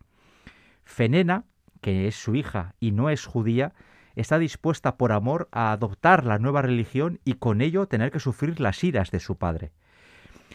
Fenena, 0.85 1.45
que 1.80 2.08
es 2.08 2.16
su 2.16 2.35
hija 2.35 2.75
y 2.80 2.92
no 2.92 3.11
es 3.11 3.26
judía, 3.26 3.73
está 4.16 4.38
dispuesta 4.38 4.97
por 4.97 5.12
amor 5.12 5.49
a 5.52 5.73
adoptar 5.73 6.25
la 6.25 6.38
nueva 6.38 6.62
religión 6.62 7.20
y 7.25 7.35
con 7.35 7.61
ello 7.61 7.87
tener 7.87 8.11
que 8.11 8.20
sufrir 8.20 8.61
las 8.61 8.82
iras 8.82 9.11
de 9.11 9.20
su 9.20 9.37
padre. 9.37 9.73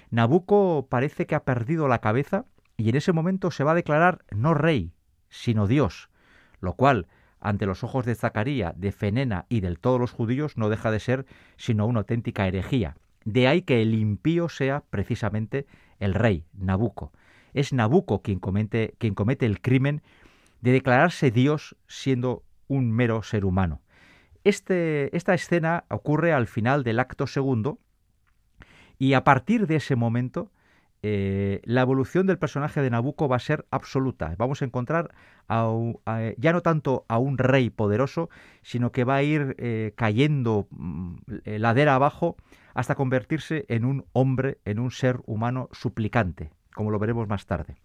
Nabucco 0.09 0.87
parece 0.89 1.25
que 1.25 1.35
ha 1.35 1.43
perdido 1.43 1.87
la 1.87 1.99
cabeza 1.99 2.45
y 2.77 2.89
en 2.89 2.95
ese 2.95 3.13
momento 3.13 3.51
se 3.51 3.63
va 3.63 3.71
a 3.71 3.75
declarar 3.75 4.25
no 4.31 4.53
rey, 4.53 4.91
sino 5.29 5.67
Dios, 5.67 6.09
lo 6.59 6.73
cual, 6.73 7.07
ante 7.39 7.65
los 7.65 7.83
ojos 7.83 8.05
de 8.05 8.15
Zacaría, 8.15 8.73
de 8.75 8.91
Fenena 8.91 9.45
y 9.49 9.61
de 9.61 9.75
todos 9.75 9.99
los 9.99 10.11
judíos, 10.11 10.57
no 10.57 10.69
deja 10.69 10.91
de 10.91 10.99
ser 10.99 11.25
sino 11.57 11.85
una 11.85 11.99
auténtica 11.99 12.47
herejía. 12.47 12.95
De 13.25 13.47
ahí 13.47 13.61
que 13.61 13.81
el 13.81 13.93
impío 13.93 14.49
sea 14.49 14.83
precisamente 14.89 15.65
el 15.99 16.13
rey, 16.13 16.45
Nabucco. 16.53 17.11
Es 17.53 17.71
Nabucco 17.71 18.21
quien 18.21 18.39
comete, 18.39 18.95
quien 18.97 19.15
comete 19.15 19.45
el 19.45 19.61
crimen 19.61 20.01
de 20.63 20.71
declararse 20.71 21.29
Dios 21.29 21.75
siendo 21.87 22.45
un 22.69 22.89
mero 22.89 23.21
ser 23.21 23.43
humano. 23.43 23.81
Este, 24.45 25.15
esta 25.15 25.33
escena 25.33 25.83
ocurre 25.89 26.31
al 26.31 26.47
final 26.47 26.85
del 26.85 26.99
acto 26.99 27.27
segundo 27.27 27.79
y 28.97 29.13
a 29.13 29.25
partir 29.25 29.67
de 29.67 29.75
ese 29.75 29.97
momento 29.97 30.51
eh, 31.01 31.59
la 31.65 31.81
evolución 31.81 32.27
del 32.27 32.37
personaje 32.37 32.81
de 32.81 32.89
Nabucco 32.89 33.27
va 33.27 33.35
a 33.35 33.39
ser 33.39 33.65
absoluta. 33.71 34.33
Vamos 34.37 34.61
a 34.61 34.65
encontrar 34.65 35.13
ya 35.49 36.53
no 36.53 36.61
tanto 36.61 37.05
a 37.09 37.17
un 37.17 37.37
rey 37.37 37.69
poderoso, 37.69 38.29
sino 38.61 38.93
que 38.93 39.03
va 39.03 39.15
a 39.15 39.23
ir 39.23 39.57
eh, 39.59 39.91
cayendo 39.97 40.67
mm, 40.71 41.15
ladera 41.57 41.95
abajo 41.95 42.37
hasta 42.73 42.95
convertirse 42.95 43.65
en 43.67 43.83
un 43.83 44.05
hombre, 44.13 44.59
en 44.63 44.79
un 44.79 44.91
ser 44.91 45.19
humano 45.25 45.67
suplicante, 45.73 46.51
como 46.73 46.89
lo 46.89 46.99
veremos 46.99 47.27
más 47.27 47.45
tarde. 47.45 47.82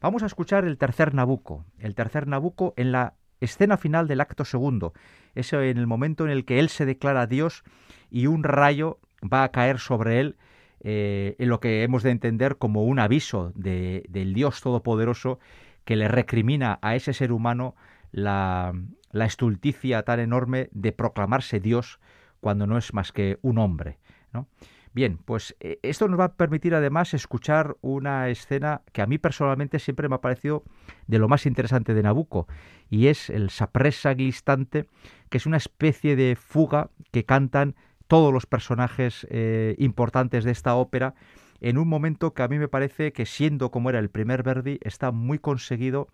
Vamos 0.00 0.22
a 0.22 0.26
escuchar 0.26 0.64
el 0.64 0.78
tercer 0.78 1.14
Nabucco, 1.14 1.66
el 1.78 1.94
tercer 1.94 2.26
Nabucco 2.26 2.72
en 2.78 2.90
la 2.90 3.14
escena 3.40 3.76
final 3.76 4.08
del 4.08 4.22
acto 4.22 4.46
segundo, 4.46 4.94
eso 5.34 5.60
en 5.60 5.76
el 5.76 5.86
momento 5.86 6.24
en 6.24 6.30
el 6.30 6.46
que 6.46 6.58
él 6.58 6.70
se 6.70 6.86
declara 6.86 7.26
Dios 7.26 7.64
y 8.10 8.26
un 8.26 8.42
rayo 8.42 8.98
va 9.22 9.44
a 9.44 9.50
caer 9.50 9.78
sobre 9.78 10.20
él 10.20 10.36
eh, 10.82 11.36
en 11.38 11.50
lo 11.50 11.60
que 11.60 11.82
hemos 11.82 12.02
de 12.02 12.10
entender 12.10 12.56
como 12.56 12.84
un 12.84 12.98
aviso 12.98 13.52
del 13.54 14.32
Dios 14.32 14.62
Todopoderoso 14.62 15.38
que 15.84 15.96
le 15.96 16.08
recrimina 16.08 16.78
a 16.80 16.94
ese 16.94 17.12
ser 17.12 17.30
humano 17.30 17.74
la, 18.10 18.72
la 19.12 19.26
estulticia 19.26 20.02
tan 20.02 20.20
enorme 20.20 20.70
de 20.72 20.92
proclamarse 20.92 21.60
Dios 21.60 22.00
cuando 22.40 22.66
no 22.66 22.78
es 22.78 22.94
más 22.94 23.12
que 23.12 23.38
un 23.42 23.58
hombre. 23.58 23.98
¿no? 24.32 24.48
Bien, 24.92 25.18
pues 25.24 25.56
eh, 25.60 25.78
esto 25.82 26.08
nos 26.08 26.18
va 26.18 26.24
a 26.24 26.34
permitir 26.34 26.74
además 26.74 27.14
escuchar 27.14 27.76
una 27.80 28.28
escena 28.28 28.82
que 28.92 29.02
a 29.02 29.06
mí 29.06 29.18
personalmente 29.18 29.78
siempre 29.78 30.08
me 30.08 30.16
ha 30.16 30.20
parecido 30.20 30.64
de 31.06 31.18
lo 31.20 31.28
más 31.28 31.46
interesante 31.46 31.94
de 31.94 32.02
Nabucco, 32.02 32.48
y 32.88 33.06
es 33.06 33.30
el 33.30 33.50
sapresa 33.50 34.14
glistante, 34.14 34.86
que 35.28 35.38
es 35.38 35.46
una 35.46 35.58
especie 35.58 36.16
de 36.16 36.34
fuga 36.34 36.90
que 37.12 37.24
cantan 37.24 37.76
todos 38.08 38.32
los 38.32 38.46
personajes 38.46 39.28
eh, 39.30 39.76
importantes 39.78 40.42
de 40.42 40.50
esta 40.50 40.74
ópera 40.74 41.14
en 41.60 41.78
un 41.78 41.88
momento 41.88 42.32
que 42.32 42.42
a 42.42 42.48
mí 42.48 42.58
me 42.58 42.68
parece 42.68 43.12
que 43.12 43.26
siendo 43.26 43.70
como 43.70 43.90
era 43.90 43.98
el 43.98 44.08
primer 44.08 44.42
Verdi 44.42 44.78
está 44.82 45.12
muy 45.12 45.38
conseguido 45.38 46.08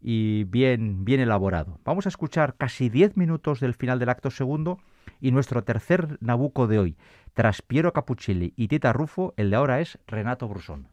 y 0.00 0.44
bien, 0.44 1.04
bien 1.04 1.20
elaborado. 1.20 1.80
Vamos 1.84 2.06
a 2.06 2.08
escuchar 2.08 2.56
casi 2.56 2.88
diez 2.88 3.16
minutos 3.16 3.60
del 3.60 3.74
final 3.74 3.98
del 3.98 4.08
acto 4.08 4.30
segundo 4.30 4.78
y 5.20 5.32
nuestro 5.32 5.64
tercer 5.64 6.18
Nabucco 6.20 6.66
de 6.66 6.78
hoy, 6.78 6.96
tras 7.34 7.62
Piero 7.62 7.92
Capuccilli 7.92 8.52
y 8.56 8.68
Tita 8.68 8.92
Rufo, 8.92 9.34
el 9.36 9.50
de 9.50 9.56
ahora 9.56 9.80
es 9.80 9.98
Renato 10.06 10.48
Brusón. 10.48 10.88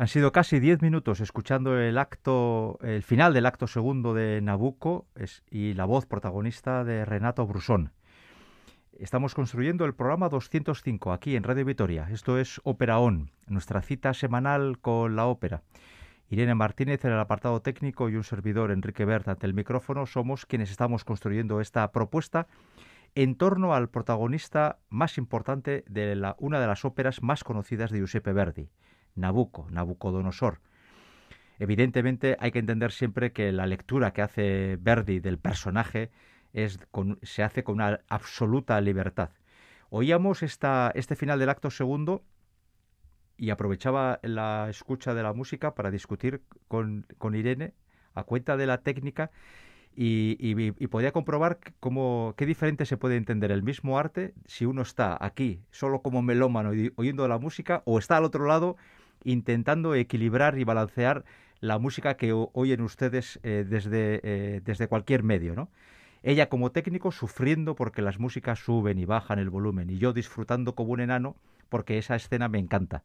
Han 0.00 0.08
sido 0.08 0.32
casi 0.32 0.60
diez 0.60 0.80
minutos 0.80 1.20
escuchando 1.20 1.78
el 1.78 1.98
acto, 1.98 2.78
el 2.80 3.02
final 3.02 3.34
del 3.34 3.44
acto 3.44 3.66
segundo 3.66 4.14
de 4.14 4.40
Nabucco 4.40 5.06
y 5.50 5.74
la 5.74 5.84
voz 5.84 6.06
protagonista 6.06 6.84
de 6.84 7.04
Renato 7.04 7.46
Brusón. 7.46 7.92
Estamos 8.98 9.34
construyendo 9.34 9.84
el 9.84 9.94
programa 9.94 10.30
205 10.30 11.12
aquí 11.12 11.36
en 11.36 11.42
Radio 11.42 11.66
Vitoria. 11.66 12.08
Esto 12.10 12.38
es 12.38 12.62
Ópera 12.64 12.98
On, 12.98 13.30
nuestra 13.46 13.82
cita 13.82 14.14
semanal 14.14 14.78
con 14.78 15.16
la 15.16 15.26
ópera. 15.26 15.64
Irene 16.30 16.54
Martínez 16.54 17.04
en 17.04 17.12
el 17.12 17.20
apartado 17.20 17.60
técnico 17.60 18.08
y 18.08 18.16
un 18.16 18.24
servidor 18.24 18.70
Enrique 18.70 19.04
Bert 19.04 19.28
ante 19.28 19.44
el 19.44 19.52
micrófono 19.52 20.06
somos 20.06 20.46
quienes 20.46 20.70
estamos 20.70 21.04
construyendo 21.04 21.60
esta 21.60 21.92
propuesta 21.92 22.46
en 23.14 23.34
torno 23.34 23.74
al 23.74 23.90
protagonista 23.90 24.78
más 24.88 25.18
importante 25.18 25.84
de 25.88 26.16
la, 26.16 26.36
una 26.38 26.58
de 26.58 26.68
las 26.68 26.86
óperas 26.86 27.22
más 27.22 27.44
conocidas 27.44 27.90
de 27.90 27.98
Giuseppe 27.98 28.32
Verdi, 28.32 28.70
Nabucco, 29.14 29.66
Nabucodonosor. 29.70 30.60
Evidentemente 31.58 32.36
hay 32.40 32.52
que 32.52 32.58
entender 32.58 32.90
siempre 32.90 33.32
que 33.32 33.52
la 33.52 33.66
lectura 33.66 34.12
que 34.12 34.22
hace 34.22 34.78
Verdi 34.80 35.20
del 35.20 35.38
personaje 35.38 36.10
es 36.52 36.78
se 37.22 37.42
hace 37.42 37.62
con 37.62 37.76
una 37.76 38.00
absoluta 38.08 38.80
libertad. 38.80 39.30
Oíamos 39.90 40.42
esta, 40.42 40.90
este 40.94 41.16
final 41.16 41.38
del 41.38 41.50
acto 41.50 41.70
segundo 41.70 42.24
y 43.36 43.50
aprovechaba 43.50 44.20
la 44.22 44.68
escucha 44.70 45.14
de 45.14 45.22
la 45.22 45.32
música 45.32 45.74
para 45.74 45.90
discutir 45.90 46.42
con, 46.68 47.06
con 47.18 47.34
Irene 47.34 47.74
a 48.14 48.24
cuenta 48.24 48.56
de 48.56 48.66
la 48.66 48.78
técnica 48.78 49.30
y, 49.94 50.36
y, 50.38 50.86
podía 50.86 51.10
comprobar 51.10 51.58
cómo, 51.80 52.34
qué 52.36 52.46
diferente 52.46 52.86
se 52.86 52.96
puede 52.96 53.16
entender 53.16 53.50
el 53.50 53.62
mismo 53.62 53.98
arte 53.98 54.34
si 54.46 54.64
uno 54.64 54.82
está 54.82 55.18
aquí 55.20 55.60
solo 55.72 56.00
como 56.00 56.22
melómano 56.22 56.70
oyendo 56.94 57.26
la 57.26 57.38
música 57.38 57.82
o 57.84 57.98
está 57.98 58.16
al 58.16 58.24
otro 58.24 58.46
lado 58.46 58.76
intentando 59.24 59.94
equilibrar 59.94 60.58
y 60.58 60.64
balancear 60.64 61.24
la 61.60 61.78
música 61.78 62.16
que 62.16 62.32
oyen 62.32 62.80
ustedes 62.80 63.38
eh, 63.42 63.64
desde, 63.68 64.20
eh, 64.22 64.60
desde 64.64 64.88
cualquier 64.88 65.22
medio, 65.22 65.54
¿no? 65.54 65.68
Ella 66.22 66.48
como 66.48 66.70
técnico 66.70 67.12
sufriendo 67.12 67.74
porque 67.74 68.02
las 68.02 68.18
músicas 68.18 68.58
suben 68.58 68.98
y 68.98 69.04
bajan 69.06 69.38
el 69.38 69.48
volumen 69.48 69.88
y 69.90 69.98
yo 69.98 70.12
disfrutando 70.12 70.74
como 70.74 70.92
un 70.92 71.00
enano 71.00 71.36
porque 71.68 71.98
esa 71.98 72.16
escena 72.16 72.48
me 72.48 72.58
encanta. 72.58 73.02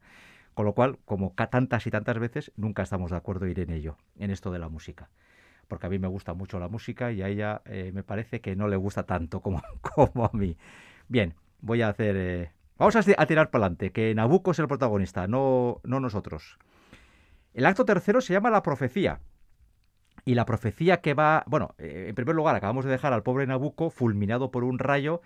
Con 0.54 0.64
lo 0.66 0.72
cual, 0.72 0.98
como 1.04 1.32
tantas 1.32 1.86
y 1.86 1.90
tantas 1.90 2.18
veces, 2.18 2.52
nunca 2.56 2.82
estamos 2.82 3.10
de 3.10 3.16
acuerdo 3.18 3.46
ir 3.46 3.60
en 3.60 3.70
ello, 3.70 3.96
en 4.18 4.30
esto 4.30 4.50
de 4.50 4.58
la 4.58 4.68
música. 4.68 5.10
Porque 5.68 5.86
a 5.86 5.90
mí 5.90 5.98
me 5.98 6.08
gusta 6.08 6.34
mucho 6.34 6.58
la 6.58 6.68
música 6.68 7.12
y 7.12 7.22
a 7.22 7.28
ella 7.28 7.62
eh, 7.66 7.90
me 7.92 8.02
parece 8.02 8.40
que 8.40 8.56
no 8.56 8.68
le 8.68 8.76
gusta 8.76 9.04
tanto 9.04 9.40
como, 9.40 9.62
como 9.80 10.24
a 10.24 10.30
mí. 10.32 10.56
Bien, 11.08 11.34
voy 11.60 11.82
a 11.82 11.88
hacer... 11.88 12.55
vamos 12.78 12.96
a, 12.96 13.02
tirar 13.26 13.50
para 13.50 13.64
adelante, 13.64 13.92
que 13.92 14.14
Nabucco 14.14 14.50
es 14.50 14.58
el 14.58 14.68
protagonista, 14.68 15.26
no, 15.26 15.80
no 15.84 16.00
nosotros. 16.00 16.58
El 17.54 17.66
acto 17.66 17.84
tercero 17.84 18.20
se 18.20 18.32
llama 18.32 18.50
la 18.50 18.62
profecía. 18.62 19.20
Y 20.24 20.34
la 20.34 20.44
profecía 20.44 21.00
que 21.00 21.14
va, 21.14 21.44
bueno, 21.46 21.74
eh, 21.78 22.06
en 22.08 22.14
primer 22.14 22.34
lugar, 22.34 22.56
acabamos 22.56 22.84
de 22.84 22.90
dejar 22.90 23.12
al 23.12 23.22
pobre 23.22 23.46
Nabucco 23.46 23.90
fulminado 23.90 24.50
por 24.50 24.64
un 24.64 24.78
rayo. 24.78 25.22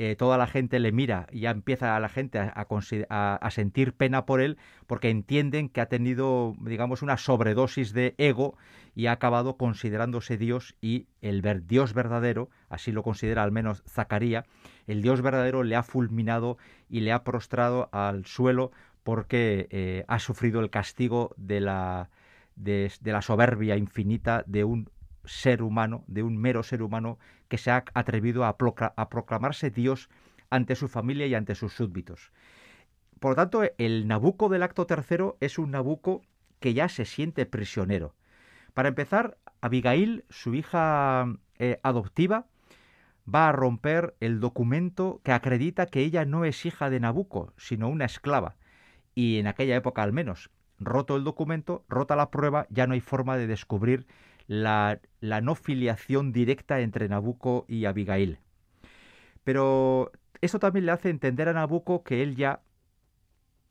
Eh, 0.00 0.14
toda 0.14 0.38
la 0.38 0.46
gente 0.46 0.78
le 0.78 0.92
mira 0.92 1.26
y 1.32 1.40
ya 1.40 1.50
empieza 1.50 1.96
a 1.96 1.98
la 1.98 2.08
gente 2.08 2.38
a, 2.38 3.50
sentir 3.50 3.94
pena 3.94 4.26
por 4.26 4.40
él 4.40 4.56
porque 4.86 5.10
entienden 5.10 5.68
que 5.68 5.80
ha 5.80 5.86
tenido, 5.86 6.54
digamos, 6.60 7.02
una 7.02 7.16
sobredosis 7.16 7.92
de 7.92 8.14
ego 8.16 8.56
y 8.94 9.06
ha 9.06 9.12
acabado 9.12 9.56
considerándose 9.56 10.38
Dios 10.38 10.76
y 10.80 11.08
el 11.20 11.42
ver 11.42 11.66
Dios 11.66 11.94
verdadero, 11.94 12.48
así 12.68 12.92
lo 12.92 13.02
considera 13.02 13.42
al 13.42 13.50
menos 13.50 13.82
Zacarías, 13.88 14.44
el 14.86 15.02
Dios 15.02 15.20
verdadero 15.20 15.64
le 15.64 15.74
ha 15.74 15.82
fulminado 15.82 16.58
y 16.88 17.00
le 17.00 17.10
ha 17.10 17.24
prostrado 17.24 17.88
al 17.90 18.24
suelo 18.24 18.70
porque 19.02 19.66
eh, 19.72 20.04
ha 20.06 20.20
sufrido 20.20 20.60
el 20.60 20.70
castigo 20.70 21.34
de 21.36 21.58
la, 21.58 22.08
de, 22.54 22.92
la 23.02 23.20
soberbia 23.20 23.76
infinita 23.76 24.44
de 24.46 24.62
un 24.62 24.88
ser 25.28 25.62
humano, 25.62 26.04
de 26.06 26.22
un 26.22 26.36
mero 26.36 26.62
ser 26.62 26.82
humano 26.82 27.18
que 27.48 27.58
se 27.58 27.70
ha 27.70 27.84
atrevido 27.94 28.44
a, 28.44 28.56
proclamarse 28.56 29.70
Dios 29.70 30.08
ante 30.50 30.74
su 30.74 30.88
familia 30.88 31.26
y 31.26 31.34
ante 31.34 31.54
sus 31.54 31.72
súbditos. 31.74 32.32
Por 33.20 33.32
lo 33.32 33.36
tanto, 33.36 33.62
el 33.78 34.08
Nabucco 34.08 34.48
del 34.48 34.62
acto 34.62 34.86
tercero 34.86 35.36
es 35.40 35.58
un 35.58 35.72
Nabucco 35.72 36.22
que 36.60 36.74
ya 36.74 36.88
se 36.88 37.04
siente 37.04 37.46
prisionero. 37.46 38.14
Para 38.74 38.88
empezar, 38.88 39.38
Abigail, 39.60 40.24
su 40.30 40.54
hija 40.54 41.26
eh, 41.58 41.80
adoptiva, 41.82 42.46
va 43.32 43.48
a 43.48 43.52
romper 43.52 44.14
el 44.20 44.40
documento 44.40 45.20
que 45.22 45.32
acredita 45.32 45.86
que 45.86 46.00
ella 46.00 46.24
no 46.24 46.44
es 46.44 46.64
hija 46.64 46.88
de 46.90 47.00
Nabucco, 47.00 47.52
sino 47.56 47.88
una 47.88 48.06
esclava 48.06 48.56
y 49.18 49.40
en 49.40 49.48
aquella 49.48 49.74
época 49.74 50.04
al 50.04 50.12
menos, 50.12 50.48
roto 50.78 51.16
el 51.16 51.24
documento, 51.24 51.84
rota 51.88 52.14
la 52.14 52.30
prueba, 52.30 52.68
ya 52.70 52.86
no 52.86 52.94
hay 52.94 53.00
forma 53.00 53.36
de 53.36 53.48
descubrir 53.48 54.06
la, 54.46 55.00
no 55.20 55.54
filiación 55.54 56.32
directa 56.32 56.80
entre 56.80 57.08
Nabucco 57.08 57.64
y 57.68 57.84
Abigail. 57.84 58.38
Pero 59.44 60.12
esto 60.40 60.58
también 60.58 60.86
le 60.86 60.92
hace 60.92 61.10
entender 61.10 61.48
a 61.48 61.52
Nabucco 61.52 62.04
que 62.04 62.22
él 62.22 62.36
ya 62.36 62.62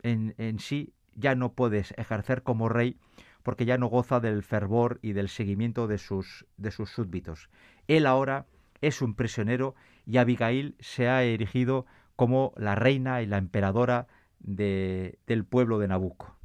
en, 0.03 0.36
en 0.38 0.60
sí 0.60 0.93
ya 1.15 1.36
no 1.36 1.53
puede 1.53 1.79
ejercer 1.79 2.43
como 2.43 2.69
rey 2.69 2.97
porque 3.43 3.65
ya 3.65 3.77
no 3.77 3.88
goza 3.88 4.19
del 4.19 4.43
fervor 4.43 4.99
y 5.01 5.13
del 5.13 5.29
seguimiento 5.29 5.88
de 5.88 5.97
sus, 5.97 6.45
de 6.57 6.69
sus 6.71 6.89
súbditos. 6.89 7.49
Él 7.88 8.05
ahora 8.05 8.45
es 8.81 9.01
un 9.01 9.15
prisionero 9.15 9.73
y 10.05 10.17
Abigail 10.17 10.75
se 10.79 11.07
ha 11.07 11.23
erigido 11.23 11.86
como 12.17 12.53
la 12.57 12.75
reina 12.75 13.21
y 13.21 13.25
la 13.25 13.38
emperadora 13.38 14.07
del 14.39 15.45
pueblo 15.49 15.79
de 15.79 15.88
Nabucco. 15.88 16.36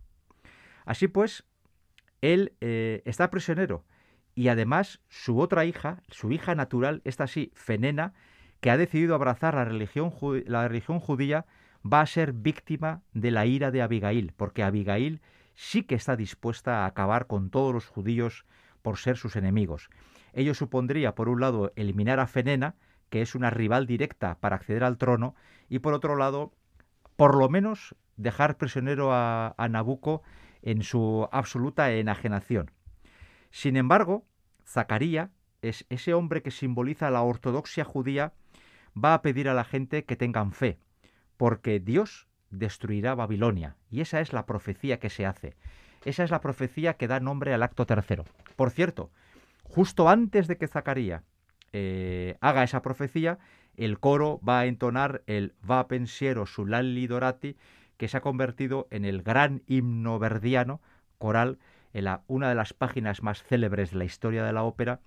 Así 0.85 1.09
pues, 1.09 1.45
él 2.21 2.53
eh, 2.61 3.03
está 3.05 3.31
prisionero 3.31 3.85
y 4.35 4.49
además 4.49 5.01
su 5.09 5.41
otra 5.41 5.65
hija, 5.65 6.03
su 6.09 6.33
hija 6.33 6.55
natural, 6.55 7.03
esta 7.05 7.27
sí, 7.27 7.53
Fenena, 7.55 8.15
que 8.61 8.71
ha 8.71 8.77
decidido 8.77 9.15
abrazar 9.15 9.55
la 9.55 9.65
religión, 9.65 10.11
judía, 10.11 11.47
va 11.85 12.01
a 12.01 12.07
ser 12.07 12.33
víctima 12.33 13.03
de 13.13 13.31
la 13.31 13.47
ira 13.47 13.71
de 13.71 13.83
Abigail, 13.83 14.33
porque 14.37 14.63
Abigail 14.63 15.21
sí 15.55 15.83
que 15.83 15.95
está 15.95 16.17
dispuesta 16.17 16.85
a 16.85 16.87
acabar 16.87 17.27
con 17.27 17.51
todos 17.51 17.75
los 17.75 17.87
judíos 17.87 18.47
por 18.83 18.99
ser 18.99 19.17
sus 19.17 19.37
enemigos. 19.37 19.91
Ello 20.33 20.55
supondría, 20.55 21.15
por 21.15 21.29
un 21.29 21.41
lado, 21.41 21.73
eliminar 21.77 22.21
a 22.21 22.27
Fenena, 22.27 22.77
que 23.11 23.21
es 23.21 23.35
una 23.35 23.51
rival 23.51 23.87
directa 23.87 24.39
para 24.41 24.57
acceder 24.57 24.85
al 24.85 24.97
trono, 24.97 25.35
y 25.69 25.81
por 25.81 25.93
otro 25.93 26.17
lado, 26.17 26.53
por 27.17 27.37
lo 27.37 27.49
menos 27.49 27.95
dejar 28.17 28.57
prisionero 28.57 29.11
a, 29.13 29.55
Nabucco 29.69 30.23
en 30.63 30.83
su 30.83 31.29
absoluta 31.33 31.93
enajenación. 31.93 32.71
Sin 33.53 33.77
embargo, 33.77 34.27
Zacarías 34.67 35.31
es 35.61 35.87
ese 35.91 36.15
hombre 36.15 36.43
que 36.43 36.51
simboliza 36.51 37.11
la 37.11 37.23
ortodoxia 37.23 37.85
judía, 37.85 38.33
va 38.93 39.15
a 39.15 39.23
pedir 39.23 39.49
a 39.49 39.55
la 39.55 39.63
gente 39.63 40.05
que 40.05 40.17
tengan 40.17 40.53
fe, 40.53 40.79
porque 41.37 41.79
Dios 41.79 42.27
destruirá 42.51 43.15
Babilonia, 43.15 43.77
y 43.91 44.01
esa 44.01 44.21
es 44.21 44.33
la 44.33 44.47
profecía 44.47 44.99
que 44.99 45.11
se 45.11 45.27
hace. 45.27 45.55
Esa 46.05 46.25
es 46.25 46.31
la 46.31 46.41
profecía 46.41 46.95
que 46.95 47.07
da 47.07 47.21
nombre 47.21 47.55
al 47.55 47.63
acto 47.63 47.87
tercero. 47.87 48.25
Por 48.57 48.71
cierto, 48.71 49.11
justo 49.63 50.09
antes 50.09 50.49
de 50.49 50.57
que 50.57 50.67
Zacarías 50.67 51.23
eh, 51.73 52.37
haga 52.41 52.65
esa 52.65 52.83
profecía, 52.83 53.39
el 53.77 54.01
coro 54.01 54.41
va 54.47 54.61
a 54.61 54.67
entonar 54.67 55.23
el 55.27 55.55
Va 55.69 55.87
pensiero 55.89 56.47
sulalli 56.47 57.07
dorati, 57.07 57.57
que 57.99 58.09
se 58.09 58.17
ha 58.17 58.21
convertido 58.21 58.89
en 58.91 59.05
el 59.05 59.23
gran 59.23 59.63
himno 59.67 60.19
verdiano 60.19 60.81
coral, 61.19 61.59
en 61.93 62.07
una 62.27 62.49
de 62.49 62.55
las 62.55 62.73
páginas 62.73 63.23
más 63.23 63.43
célebres 63.43 63.91
de 63.91 63.99
la 63.99 64.05
historia 64.05 64.45
de 64.45 64.53
la 64.53 64.65
ópera, 64.65 65.01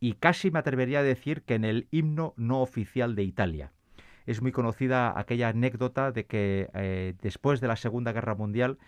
y 0.00 0.14
casi 0.14 0.50
me 0.50 0.58
atrevería 0.58 1.00
a 1.00 1.04
decir 1.04 1.42
que 1.42 1.54
en 1.54 1.64
el 1.64 1.86
himno 1.90 2.34
no 2.36 2.60
oficial 2.60 3.14
de 3.14 3.22
Italia. 3.22 3.72
Es 4.26 4.42
muy 4.42 4.52
conocida 4.52 5.18
aquella 5.18 5.48
anécdota 5.48 6.12
de 6.12 6.26
que 6.26 6.70
eh, 6.74 7.14
después 7.22 7.60
de 7.60 7.68
la 7.68 7.76
Segunda 7.76 8.12
Guerra 8.12 8.34
Mundial, 8.34 8.78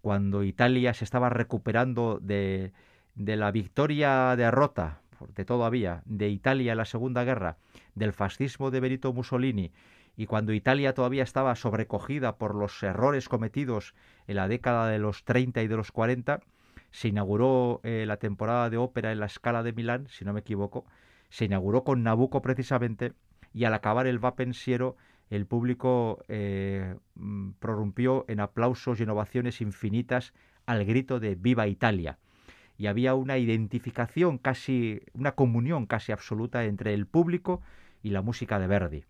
cuando 0.00 0.44
Italia 0.44 0.94
se 0.94 1.04
estaba 1.04 1.28
recuperando 1.28 2.18
de, 2.20 2.72
de 3.14 3.36
la 3.36 3.50
victoria 3.50 4.34
derrota 4.36 5.00
de 5.34 5.44
todavía, 5.44 6.02
de 6.06 6.28
Italia 6.28 6.72
en 6.72 6.78
la 6.78 6.84
Segunda 6.84 7.24
Guerra, 7.24 7.58
del 7.94 8.12
fascismo 8.12 8.70
de 8.70 8.80
Benito 8.80 9.12
Mussolini, 9.12 9.72
y 10.16 10.26
cuando 10.26 10.52
Italia 10.52 10.94
todavía 10.94 11.22
estaba 11.22 11.54
sobrecogida 11.54 12.36
por 12.36 12.54
los 12.54 12.82
errores 12.82 13.28
cometidos 13.28 13.94
en 14.26 14.36
la 14.36 14.48
década 14.48 14.88
de 14.88 14.98
los 14.98 15.24
30 15.24 15.62
y 15.62 15.68
de 15.68 15.76
los 15.76 15.92
40, 15.92 16.40
se 16.90 17.08
inauguró 17.08 17.80
eh, 17.82 18.04
la 18.06 18.16
temporada 18.16 18.70
de 18.70 18.76
ópera 18.76 19.12
en 19.12 19.20
la 19.20 19.28
Scala 19.28 19.62
de 19.62 19.72
Milán, 19.72 20.06
si 20.08 20.24
no 20.24 20.32
me 20.32 20.40
equivoco, 20.40 20.86
se 21.28 21.44
inauguró 21.44 21.84
con 21.84 22.02
Nabucco 22.02 22.42
precisamente, 22.42 23.12
y 23.52 23.64
al 23.64 23.74
acabar 23.74 24.06
el 24.06 24.24
va 24.24 24.36
pensiero, 24.36 24.96
el 25.28 25.46
público 25.46 26.24
eh, 26.28 26.96
mm, 27.14 27.52
prorrumpió 27.60 28.24
en 28.28 28.40
aplausos 28.40 28.98
y 28.98 29.04
innovaciones 29.04 29.60
infinitas 29.60 30.32
al 30.66 30.84
grito 30.84 31.20
de 31.20 31.36
Viva 31.36 31.68
Italia 31.68 32.18
y 32.80 32.86
había 32.86 33.14
una 33.14 33.36
identificación 33.36 34.38
casi, 34.38 35.02
una 35.12 35.32
comunión 35.32 35.84
casi 35.84 36.12
absoluta 36.12 36.64
entre 36.64 36.94
el 36.94 37.06
público 37.06 37.60
y 38.02 38.08
la 38.08 38.22
música 38.22 38.58
de 38.58 38.66
Verdi. 38.66 39.04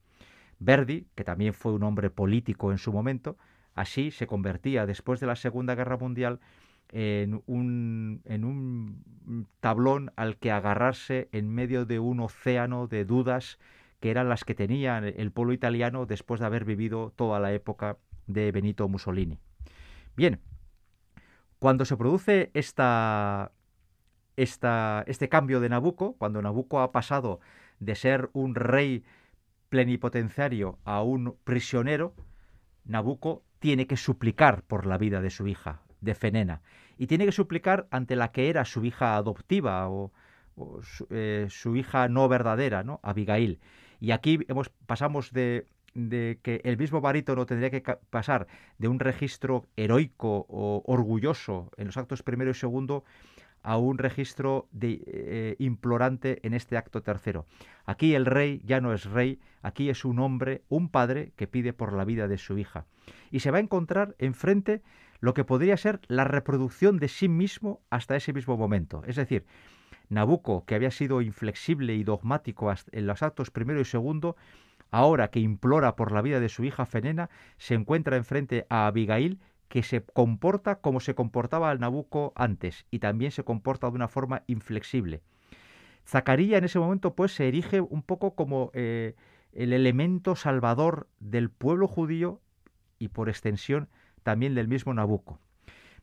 Verdi, 0.59 1.07
que 1.15 1.23
también 1.23 1.55
fue 1.55 1.73
un 1.73 1.85
hombre 1.85 2.11
político 2.11 2.73
en 2.73 2.79
su 2.79 2.93
momento, 2.93 3.37
así 3.77 4.11
se 4.11 4.27
convertía 4.27 4.87
después 4.87 5.21
de 5.21 5.29
la 5.29 5.37
Segunda 5.37 5.77
Guerra 5.77 5.97
Mundial 5.97 6.41
en 6.93 7.43
un, 7.47 8.23
en 8.25 8.45
un 8.45 9.47
tablón 9.61 10.13
al 10.17 10.37
que 10.37 10.51
agarrarse 10.51 11.29
en 11.33 11.49
medio 11.49 11.87
de 11.87 11.99
un 11.99 12.21
océano 12.21 12.87
de 12.87 13.05
dudas 13.05 13.59
que 14.01 14.11
eran 14.11 14.29
las 14.29 14.45
que 14.45 14.55
tenía 14.55 14.99
el 14.99 15.31
pueblo 15.31 15.53
italiano 15.53 16.07
después 16.07 16.41
de 16.41 16.47
haber 16.47 16.65
vivido 16.65 17.13
toda 17.17 17.39
la 17.39 17.53
época 17.53 17.99
de 18.27 18.51
Benito 18.51 18.89
Mussolini. 18.89 19.39
Bien, 20.17 20.41
cuando 21.59 21.85
se 21.85 21.97
produce 21.97 22.51
esta, 22.55 23.53
este 24.37 25.29
cambio 25.29 25.61
de 25.61 25.69
Nabucco, 25.69 26.15
cuando 26.15 26.41
Nabucco 26.41 26.81
ha 26.81 26.93
pasado 26.93 27.41
de 27.79 27.95
ser 27.95 28.31
un 28.33 28.55
rey 28.55 29.05
plenipotenciario 29.69 30.79
a 30.85 31.03
un 31.03 31.37
prisionero, 31.45 32.15
Nabucco 32.85 33.43
tiene 33.59 33.87
que 33.87 33.99
suplicar 33.99 34.63
por 34.63 34.87
la 34.87 34.97
vida 34.97 35.21
de 35.21 35.31
su 35.31 35.47
hija, 35.47 35.83
de 36.01 36.15
Fenena, 36.15 36.63
y 36.99 37.07
tiene 37.07 37.27
que 37.27 37.33
suplicar 37.33 37.87
ante 37.91 38.17
la 38.17 38.33
que 38.33 38.49
era 38.49 38.65
su 38.65 38.85
hija 38.85 39.17
adoptiva 39.17 39.89
o, 39.89 40.13
eh, 41.11 41.47
su, 41.49 41.77
hija 41.77 42.09
no 42.09 42.29
verdadera, 42.29 42.83
¿no? 42.83 43.01
Abigail. 43.03 43.61
Y 44.01 44.11
aquí 44.11 44.39
hemos, 44.49 44.71
pasamos 44.87 45.33
de, 45.33 45.67
de 45.95 46.39
que 46.43 46.61
el 46.65 46.77
mismo 46.77 47.01
barítono 47.01 47.47
tendría 47.47 47.71
que 47.71 47.83
pasar 48.11 48.47
de 48.79 48.89
un 48.89 48.99
registro 48.99 49.67
heroico 49.77 50.47
o 50.49 50.83
orgulloso 50.87 51.71
en 51.77 51.87
los 51.87 51.97
actos 51.97 52.23
primero 52.23 52.51
y 52.51 52.55
segundo 52.55 53.05
a 53.63 53.77
un 53.77 53.99
registro 53.99 54.69
de, 54.73 55.03
eh, 55.07 55.57
implorante 55.59 56.41
en 56.47 56.55
este 56.55 56.77
acto 56.77 57.03
tercero. 57.03 57.47
Aquí 57.85 58.15
el 58.15 58.27
rey 58.27 58.63
ya 58.65 58.81
no 58.81 58.95
es 58.95 59.05
rey, 59.05 59.39
aquí 59.63 59.91
es 59.91 60.05
un 60.05 60.19
hombre, 60.19 60.63
un 60.69 60.89
padre 60.89 61.33
que 61.37 61.47
pide 61.47 61.73
por 61.73 61.93
la 61.93 62.05
vida 62.05 62.29
de 62.29 62.39
su 62.39 62.57
hija. 62.59 62.87
Y 63.31 63.41
se 63.41 63.51
va 63.51 63.59
a 63.59 63.61
encontrar 63.61 64.15
enfrente 64.19 64.83
lo 65.21 65.35
que 65.35 65.45
podría 65.45 65.77
ser 65.77 66.01
la 66.09 66.25
reproducción 66.25 66.99
de 66.99 67.09
sí 67.09 67.29
mismo 67.29 67.81
hasta 67.91 68.17
ese 68.17 68.33
mismo 68.33 68.57
momento. 68.57 69.03
Es 69.07 69.17
decir, 69.17 69.45
Nabucco, 70.09 70.65
que 70.65 70.75
había 70.75 70.91
sido 70.91 71.23
inflexible 71.23 71.95
y 71.95 72.05
dogmático 72.05 72.73
en 72.93 73.07
los 73.07 73.23
actos 73.23 73.51
primero 73.51 73.81
y 73.81 73.85
segundo, 73.85 74.37
ahora 74.91 75.31
que 75.31 75.41
implora 75.41 75.95
por 75.95 76.13
la 76.13 76.23
vida 76.23 76.41
de 76.41 76.49
su 76.49 76.65
hija 76.65 76.87
Fenena, 76.87 77.31
se 77.59 77.75
encuentra 77.75 78.17
enfrente 78.17 78.67
a 78.69 78.87
Abigail, 78.87 79.39
que 79.69 79.85
se 79.85 80.03
comporta 80.03 80.77
como 80.77 80.99
se 80.99 81.15
comportaba 81.15 81.71
al 81.71 81.79
Nabucco 81.79 82.33
antes 82.35 82.87
y 82.91 82.99
también 82.99 83.31
se 83.31 83.45
comporta 83.45 83.89
de 83.89 83.95
una 83.95 84.09
forma 84.09 84.43
inflexible. 84.49 85.23
Zacarías 86.05 86.59
en 86.59 86.65
ese 86.65 86.81
momento 86.81 87.15
pues 87.15 87.33
se 87.33 87.47
erige 87.47 87.81
un 87.81 88.03
poco 88.03 88.35
como 88.35 88.73
eh, 88.75 89.15
el 89.53 89.73
elemento 89.73 90.35
salvador 90.35 91.07
del 91.21 91.51
pueblo 91.51 91.87
judío 91.87 92.41
y 92.99 93.09
por 93.09 93.29
extensión 93.29 93.89
también 94.23 94.55
del 94.55 94.69
mismo 94.69 94.95
Nabucco. 94.95 95.41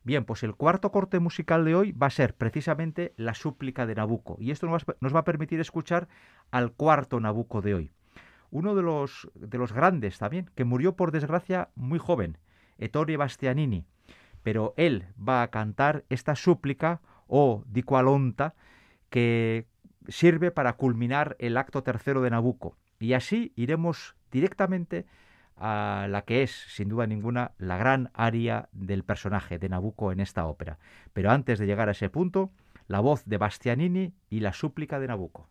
Bien, 0.04 0.24
pues 0.24 0.42
el 0.42 0.54
cuarto 0.54 0.90
corte 0.90 1.18
musical 1.18 1.64
de 1.64 1.74
hoy 1.74 1.92
va 1.92 2.06
a 2.06 2.10
ser 2.10 2.34
precisamente 2.34 3.12
la 3.16 3.34
súplica 3.34 3.84
de 3.84 3.94
Nabucco 3.94 4.36
y 4.38 4.50
esto 4.50 4.66
nos 4.66 5.14
va 5.14 5.20
a 5.20 5.24
permitir 5.24 5.60
escuchar 5.60 6.08
al 6.50 6.72
cuarto 6.72 7.20
Nabucco 7.20 7.60
de 7.60 7.74
hoy. 7.74 7.90
Uno 8.50 8.74
de 8.74 8.82
los, 8.82 9.28
de 9.34 9.58
los 9.58 9.72
grandes 9.72 10.18
también, 10.18 10.50
que 10.54 10.64
murió 10.64 10.96
por 10.96 11.12
desgracia 11.12 11.68
muy 11.74 11.98
joven, 11.98 12.38
Ettore 12.78 13.16
Bastianini, 13.16 13.84
pero 14.42 14.72
él 14.76 15.08
va 15.16 15.42
a 15.42 15.50
cantar 15.50 16.04
esta 16.08 16.34
súplica 16.34 17.02
o 17.26 17.64
Dico 17.66 17.98
Alonta 17.98 18.54
que 19.10 19.66
sirve 20.08 20.50
para 20.50 20.72
culminar 20.74 21.36
el 21.38 21.56
acto 21.56 21.82
tercero 21.82 22.22
de 22.22 22.30
Nabucco. 22.30 22.76
Y 22.98 23.12
así 23.12 23.52
iremos 23.56 24.16
directamente 24.30 25.06
a 25.60 26.06
la 26.08 26.22
que 26.22 26.42
es, 26.42 26.50
sin 26.50 26.88
duda 26.88 27.06
ninguna, 27.06 27.52
la 27.58 27.76
gran 27.76 28.10
aria 28.14 28.68
del 28.72 29.04
personaje 29.04 29.58
de 29.58 29.68
Nabucco 29.68 30.12
en 30.12 30.20
esta 30.20 30.46
ópera. 30.46 30.78
Pero 31.12 31.30
antes 31.30 31.58
de 31.58 31.66
llegar 31.66 31.88
a 31.88 31.92
ese 31.92 32.10
punto, 32.10 32.50
la 32.86 33.00
voz 33.00 33.24
de 33.26 33.38
Bastianini 33.38 34.14
y 34.30 34.40
la 34.40 34.52
súplica 34.52 34.98
de 34.98 35.08
Nabucco. 35.08 35.48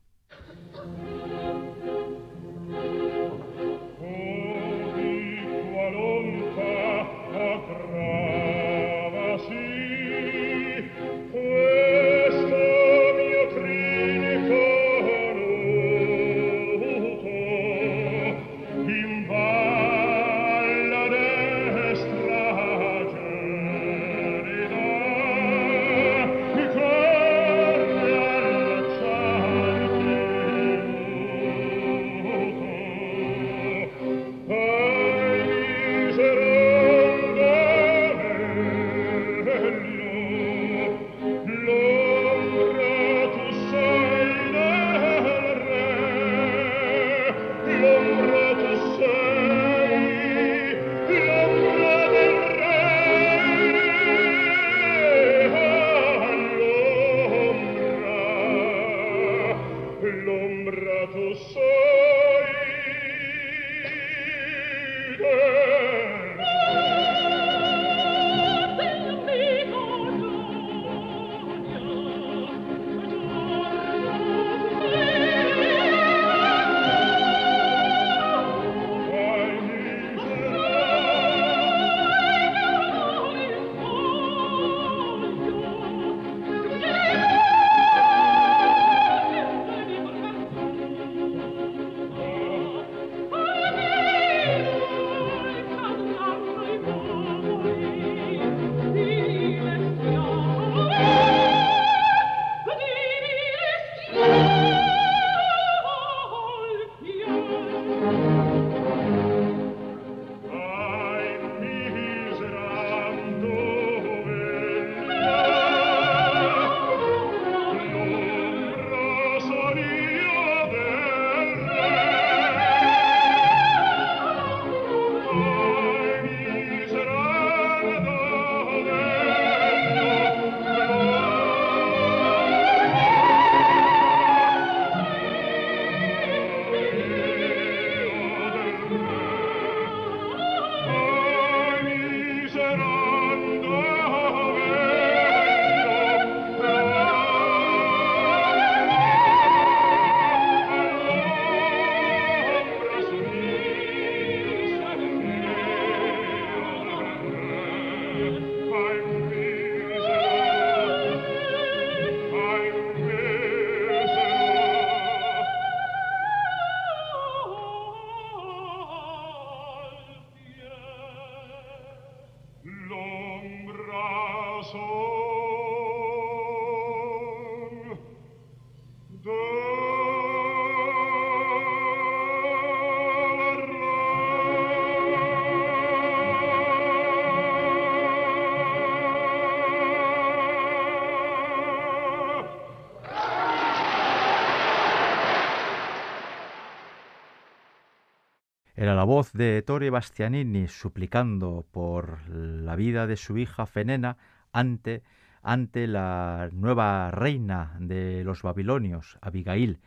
Era 198.88 198.96
la 198.96 199.04
voz 199.04 199.34
de 199.34 199.58
Ettore 199.58 199.90
Bastianini 199.90 200.70
suplicando 200.70 201.66
por 201.72 202.26
la 202.30 202.78
vida 202.78 203.06
de 203.06 203.18
su 203.18 203.38
hija 203.38 203.66
Fenena 203.66 204.16
ante, 204.54 205.04
ante 205.44 205.88
la 205.88 206.48
nueva 206.54 207.12
reina 207.12 207.76
de 207.82 208.24
los 208.24 208.44
babilonios, 208.44 209.18
Abigail, 209.20 209.82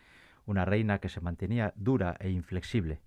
una 0.45 0.67
reina 0.67 0.99
que 0.99 1.09
se 1.09 1.23
mantenía 1.23 1.73
dura 1.77 2.15
e 2.21 2.29
inflexible. 2.29 3.01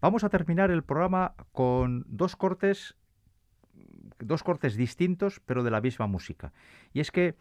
Vamos 0.00 0.24
a 0.24 0.30
terminar 0.30 0.70
el 0.70 0.82
programa 0.82 1.34
con 1.52 2.06
dos 2.08 2.36
cortes 2.36 2.96
dos 4.20 4.42
cortes 4.42 4.76
distintos 4.76 5.42
pero 5.44 5.62
de 5.62 5.70
la 5.70 5.82
misma 5.82 6.06
música. 6.06 6.54
Y 6.94 7.00
es 7.00 7.10
que 7.10 7.34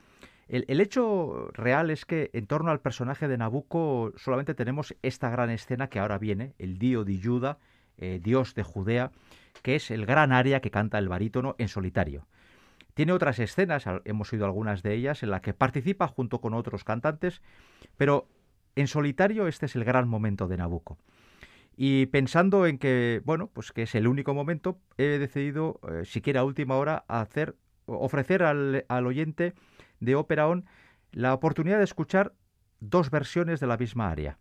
el, 0.49 0.65
el, 0.67 0.81
hecho 0.81 1.51
real 1.53 1.89
es 1.89 2.03
que 2.03 2.31
en 2.33 2.47
torno 2.47 2.69
al 2.69 2.81
personaje 2.81 3.29
de 3.29 3.37
Nabucco 3.37 4.11
solamente 4.17 4.55
tenemos 4.55 4.93
esta 5.03 5.29
gran 5.29 5.49
escena 5.51 5.87
que 5.87 5.99
ahora 5.99 6.17
viene, 6.17 6.53
el 6.57 6.79
Dio 6.79 7.05
di 7.05 7.21
Juda, 7.23 7.59
eh, 7.97 8.19
Dios 8.21 8.55
de 8.55 8.63
Judea, 8.63 9.11
que 9.61 9.75
es 9.75 9.91
el 9.91 10.05
gran 10.05 10.31
área 10.31 10.59
que 10.59 10.71
canta 10.71 10.97
el 10.97 11.09
barítono 11.09 11.55
en 11.57 11.67
solitario. 11.67 12.27
Tiene 12.93 13.13
otras 13.13 13.39
escenas, 13.39 13.85
hemos 14.05 14.31
oído 14.33 14.45
algunas 14.45 14.83
de 14.83 14.93
ellas, 14.93 15.23
en 15.23 15.31
las 15.31 15.41
que 15.41 15.53
participa 15.53 16.07
junto 16.07 16.41
con 16.41 16.53
otros 16.53 16.83
cantantes, 16.83 17.41
pero 17.97 18.27
en 18.75 18.87
solitario 18.87 19.47
este 19.47 19.65
es 19.65 19.75
el 19.75 19.83
gran 19.83 20.07
momento 20.07 20.47
de 20.47 20.57
Nabucco. 20.57 20.97
Y 21.75 22.05
pensando 22.07 22.67
en 22.67 22.77
que, 22.77 23.21
bueno, 23.25 23.49
pues 23.51 23.71
que 23.71 23.83
es 23.83 23.95
el 23.95 24.07
único 24.07 24.33
momento, 24.33 24.79
he 24.97 25.17
decidido, 25.17 25.79
eh, 25.89 26.05
siquiera 26.05 26.41
a 26.41 26.43
última 26.43 26.75
hora, 26.75 27.03
hacer, 27.07 27.55
ofrecer 27.85 28.43
al, 28.43 28.85
oyente 28.89 29.53
de 29.99 30.15
Ópera 30.15 30.47
On 30.47 30.65
la 31.11 31.33
oportunidad 31.33 31.79
de 31.79 31.83
escuchar 31.83 32.33
dos 32.79 33.09
versiones 33.09 33.59
de 33.59 33.67
la 33.67 33.77
misma 33.77 34.09
área. 34.09 34.37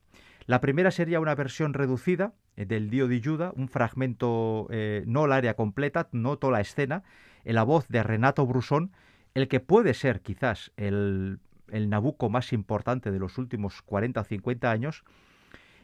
La 0.47 0.61
primera 0.61 0.91
sería 0.91 1.21
una 1.21 1.35
versión 1.35 1.75
reducida 1.75 2.33
eh, 2.57 2.67
del 2.67 2.91
Dio 2.91 3.07
di 3.07 3.21
Giuda, 3.21 3.53
un 3.57 3.69
fragmento, 3.69 4.67
eh, 4.71 5.05
no 5.07 5.27
la 5.27 5.37
área 5.37 5.55
completa, 5.55 6.09
no 6.13 6.37
toda 6.39 6.55
la 6.55 6.61
escena, 6.61 7.05
en 7.45 7.55
la 7.55 7.63
voz 7.63 7.89
de 7.89 8.03
Renato 8.03 8.47
Brusón, 8.47 8.93
el 9.35 9.49
que 9.49 9.61
puede 9.61 9.95
ser 9.95 10.21
quizás 10.21 10.73
el, 10.77 11.39
el 11.71 11.89
Nabucco 11.89 12.29
más 12.29 12.53
importante 12.53 13.11
de 13.11 13.19
los 13.19 13.39
últimos 13.39 13.83
40 13.83 14.21
o 14.21 14.25
50 14.25 14.71
años. 14.71 15.05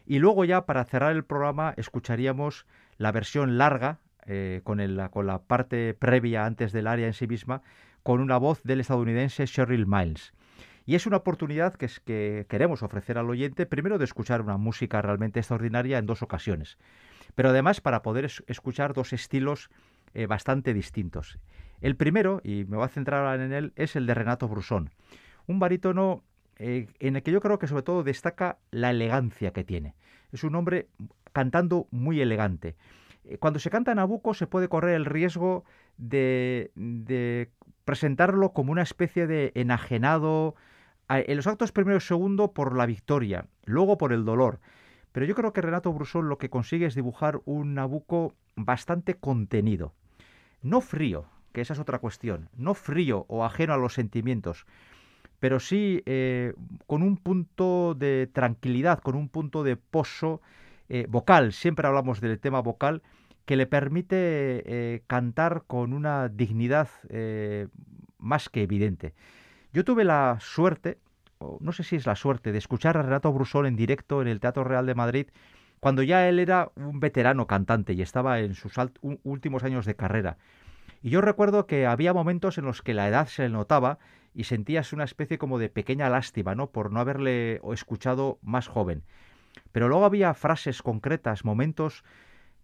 Y 0.05 0.19
luego 0.19 0.45
ya 0.45 0.65
para 0.65 0.85
cerrar 0.85 1.15
el 1.15 1.23
programa 1.23 1.73
escucharíamos 1.77 2.65
la 2.97 3.11
versión 3.11 3.57
larga, 3.57 3.99
eh, 4.25 4.61
con, 4.63 4.79
el, 4.79 5.01
con 5.09 5.25
la 5.25 5.39
parte 5.41 5.93
previa 5.93 6.45
antes 6.45 6.71
del 6.71 6.87
área 6.87 7.07
en 7.07 7.13
sí 7.13 7.27
misma, 7.27 7.61
con 8.03 8.21
una 8.21 8.37
voz 8.37 8.61
del 8.63 8.81
estadounidense 8.81 9.45
Cheryl 9.45 9.87
Miles. 9.87 10.33
Y 10.89 10.95
es 10.95 11.05
una 11.05 11.17
oportunidad 11.17 11.75
que, 11.75 11.85
es, 11.85 11.99
que 11.99 12.47
queremos 12.49 12.81
ofrecer 12.81 13.19
al 13.19 13.29
oyente, 13.29 13.67
primero 13.67 13.99
de 13.99 14.05
escuchar 14.05 14.41
una 14.41 14.57
música 14.57 15.03
realmente 15.03 15.39
extraordinaria 15.39 15.99
en 15.99 16.07
dos 16.07 16.23
ocasiones, 16.23 16.79
pero 17.35 17.49
además 17.49 17.79
para 17.79 18.01
poder 18.01 18.25
escuchar 18.47 18.95
dos 18.95 19.13
estilos 19.13 19.69
eh, 20.15 20.25
bastante 20.25 20.73
distintos. 20.73 21.37
El 21.79 21.95
primero, 21.95 22.41
y 22.43 22.65
me 22.65 22.75
voy 22.75 22.85
a 22.85 22.89
centrar 22.89 23.39
en 23.39 23.53
él, 23.53 23.71
es 23.75 23.95
el 23.95 24.07
de 24.07 24.15
Renato 24.15 24.47
Brusón, 24.47 24.89
un 25.45 25.59
barítono 25.59 26.23
eh, 26.55 26.87
en 26.97 27.17
el 27.17 27.21
que 27.21 27.33
yo 27.33 27.39
creo 27.39 27.59
que 27.59 27.67
sobre 27.67 27.83
todo 27.83 28.01
destaca 28.01 28.57
la 28.71 28.89
elegancia 28.89 29.53
que 29.53 29.63
tiene. 29.63 29.93
Es 30.31 30.43
un 30.43 30.55
hombre 30.55 30.87
cantando 31.33 31.87
muy 31.91 32.19
elegante. 32.19 32.75
Eh, 33.25 33.37
cuando 33.37 33.59
se 33.59 33.69
canta 33.69 33.93
Nabucco 33.93 34.33
se 34.33 34.47
puede 34.47 34.69
correr 34.69 34.95
el 34.95 35.05
riesgo 35.05 35.65
de, 35.97 36.71
de 36.73 37.51
presentarlo 37.85 38.53
como 38.53 38.71
una 38.71 38.81
especie 38.81 39.27
de 39.27 39.51
enajenado, 39.53 40.55
en 41.09 41.35
los 41.35 41.47
actos 41.47 41.71
primero 41.71 41.97
y 41.97 42.01
segundo 42.01 42.53
por 42.53 42.75
la 42.75 42.85
victoria, 42.85 43.45
luego 43.65 43.97
por 43.97 44.13
el 44.13 44.25
dolor. 44.25 44.59
Pero 45.11 45.25
yo 45.25 45.35
creo 45.35 45.53
que 45.53 45.61
Renato 45.61 45.91
Brusón 45.91 46.29
lo 46.29 46.37
que 46.37 46.49
consigue 46.49 46.85
es 46.85 46.95
dibujar 46.95 47.41
un 47.45 47.73
Nabucco 47.73 48.35
bastante 48.55 49.15
contenido. 49.15 49.93
No 50.61 50.81
frío, 50.81 51.25
que 51.51 51.61
esa 51.61 51.73
es 51.73 51.79
otra 51.79 51.99
cuestión, 51.99 52.49
no 52.55 52.73
frío 52.73 53.25
o 53.27 53.43
ajeno 53.43 53.73
a 53.73 53.77
los 53.77 53.93
sentimientos, 53.93 54.65
pero 55.39 55.59
sí 55.59 56.03
eh, 56.05 56.53
con 56.85 57.01
un 57.01 57.17
punto 57.17 57.95
de 57.95 58.29
tranquilidad, 58.31 58.99
con 58.99 59.15
un 59.15 59.29
punto 59.29 59.63
de 59.63 59.77
pozo 59.77 60.41
eh, 60.89 61.05
vocal. 61.09 61.53
Siempre 61.53 61.87
hablamos 61.87 62.21
del 62.21 62.39
tema 62.39 62.61
vocal 62.61 63.01
que 63.45 63.55
le 63.55 63.65
permite 63.65 64.15
eh, 64.65 65.01
cantar 65.07 65.63
con 65.65 65.93
una 65.93 66.29
dignidad 66.29 66.89
más 68.19 68.49
que 68.49 68.61
evidente. 68.61 69.15
Yo 69.71 69.85
tuve 69.85 70.03
la 70.03 70.37
suerte, 70.41 70.97
no 71.59 71.71
sé 71.71 71.83
si 71.83 71.95
es 71.95 72.07
la 72.07 72.15
suerte, 72.15 72.51
de 72.51 72.57
escuchar 72.57 72.97
a 72.97 73.03
Renato 73.03 73.31
Brusón 73.31 73.67
en 73.67 73.75
directo 73.75 74.21
en 74.21 74.27
el 74.27 74.39
Teatro 74.39 74.63
Real 74.63 74.85
de 74.85 74.95
Madrid 74.95 75.27
cuando 75.79 76.03
ya 76.03 76.27
él 76.27 76.39
era 76.39 76.71
un 76.75 76.99
veterano 76.99 77.47
cantante 77.47 77.93
y 77.93 78.01
estaba 78.01 78.39
en 78.39 78.55
sus 78.55 78.73
últimos 79.23 79.63
años 79.63 79.85
de 79.85 79.95
carrera. 79.95 80.37
Y 81.01 81.11
yo 81.11 81.21
recuerdo 81.21 81.67
que 81.67 81.85
había 81.85 82.13
momentos 82.13 82.57
en 82.57 82.65
los 82.65 82.81
que 82.81 82.93
la 82.93 83.07
edad 83.07 83.27
se 83.27 83.43
le 83.43 83.49
notaba 83.49 83.99
y 84.33 84.43
sentías 84.43 84.91
una 84.91 85.05
especie 85.05 85.37
como 85.37 85.57
de 85.57 85.69
pequeña 85.69 86.09
lástima, 86.09 86.55
¿no? 86.55 86.71
Por 86.71 86.91
no 86.91 86.99
haberle 86.99 87.61
escuchado 87.71 88.39
más 88.41 88.67
joven. 88.67 89.03
Pero 89.71 89.87
luego 89.87 90.05
había 90.05 90.33
frases 90.33 90.81
concretas, 90.81 91.45
momentos, 91.45 92.03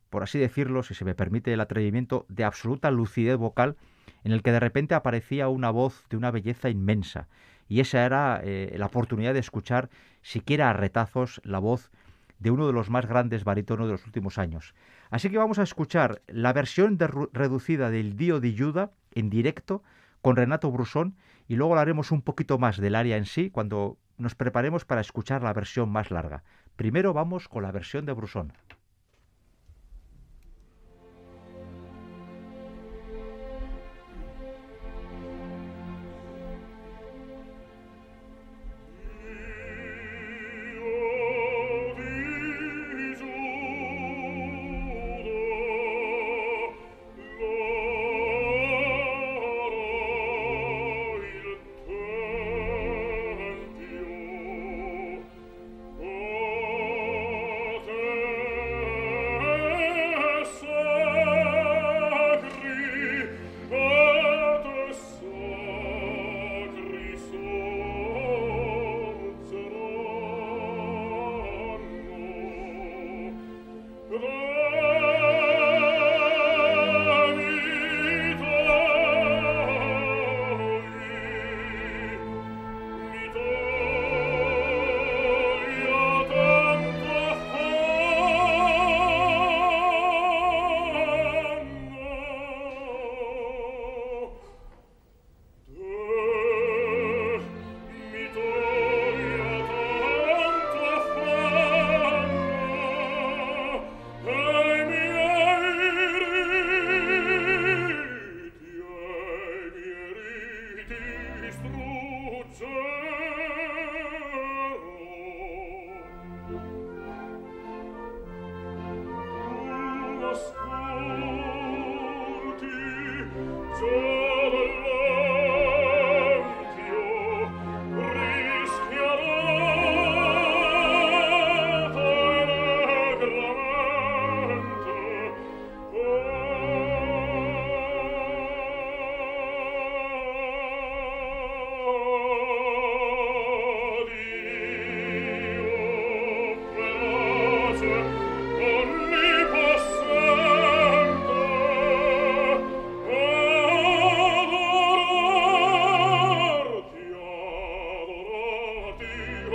por 0.10 0.24
así 0.24 0.38
decirlo, 0.38 0.84
si 0.84 0.94
se 0.94 1.06
me 1.06 1.16
permite 1.16 1.54
el 1.54 1.62
atrevimiento, 1.62 2.26
de 2.28 2.44
absoluta 2.44 2.92
lucidez 2.92 3.38
vocal 3.38 3.78
en 4.24 4.32
el 4.32 4.42
que 4.42 4.52
de 4.52 4.60
repente 4.60 4.96
aparecía 4.96 5.48
una 5.50 5.70
voz 5.70 6.04
de 6.10 6.18
una 6.18 6.32
belleza 6.32 6.70
inmensa. 6.70 7.28
Y 7.68 7.80
esa 7.80 8.06
era 8.06 8.42
eh, 8.44 8.76
la 8.78 8.88
oportunidad 8.88 9.34
de 9.34 9.40
escuchar, 9.40 9.90
siquiera 10.22 10.70
a 10.70 10.74
retazos, 10.74 11.42
la 11.44 11.60
voz 11.60 11.92
de 12.40 12.52
uno 12.52 12.68
de 12.68 12.74
los 12.74 12.90
más 12.90 13.06
grandes 13.06 13.44
barítonos 13.44 13.88
de 13.88 13.94
los 13.94 14.06
últimos 14.06 14.38
años. 14.38 14.74
Así 15.10 15.30
que 15.30 15.38
vamos 15.38 15.60
a 15.60 15.64
escuchar 15.64 16.22
la 16.28 16.54
versión 16.54 16.98
reducida 17.00 17.90
del 17.90 18.18
Dio 18.18 18.40
di 18.40 18.56
Giuda 18.56 18.92
en 19.14 19.30
directo 19.30 19.84
con 20.22 20.36
Renato 20.36 20.72
Brusón 20.72 21.16
y 21.48 21.56
luego 21.56 21.78
haremos 21.78 22.12
un 22.12 22.22
poquito 22.22 22.58
más 22.58 22.78
del 22.78 22.96
área 22.96 23.18
en 23.18 23.26
sí 23.26 23.50
cuando 23.50 23.98
nos 24.18 24.36
preparemos 24.36 24.86
para 24.86 25.02
escuchar 25.02 25.44
la 25.44 25.54
versión 25.54 25.90
más 25.90 26.12
larga. 26.12 26.44
Primero 26.76 27.14
vamos 27.14 27.48
con 27.48 27.64
la 27.64 27.72
versión 27.72 28.06
de 28.06 28.14
Brusón. 28.14 28.54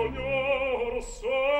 l'ognoro 0.00 1.00
so 1.02 1.59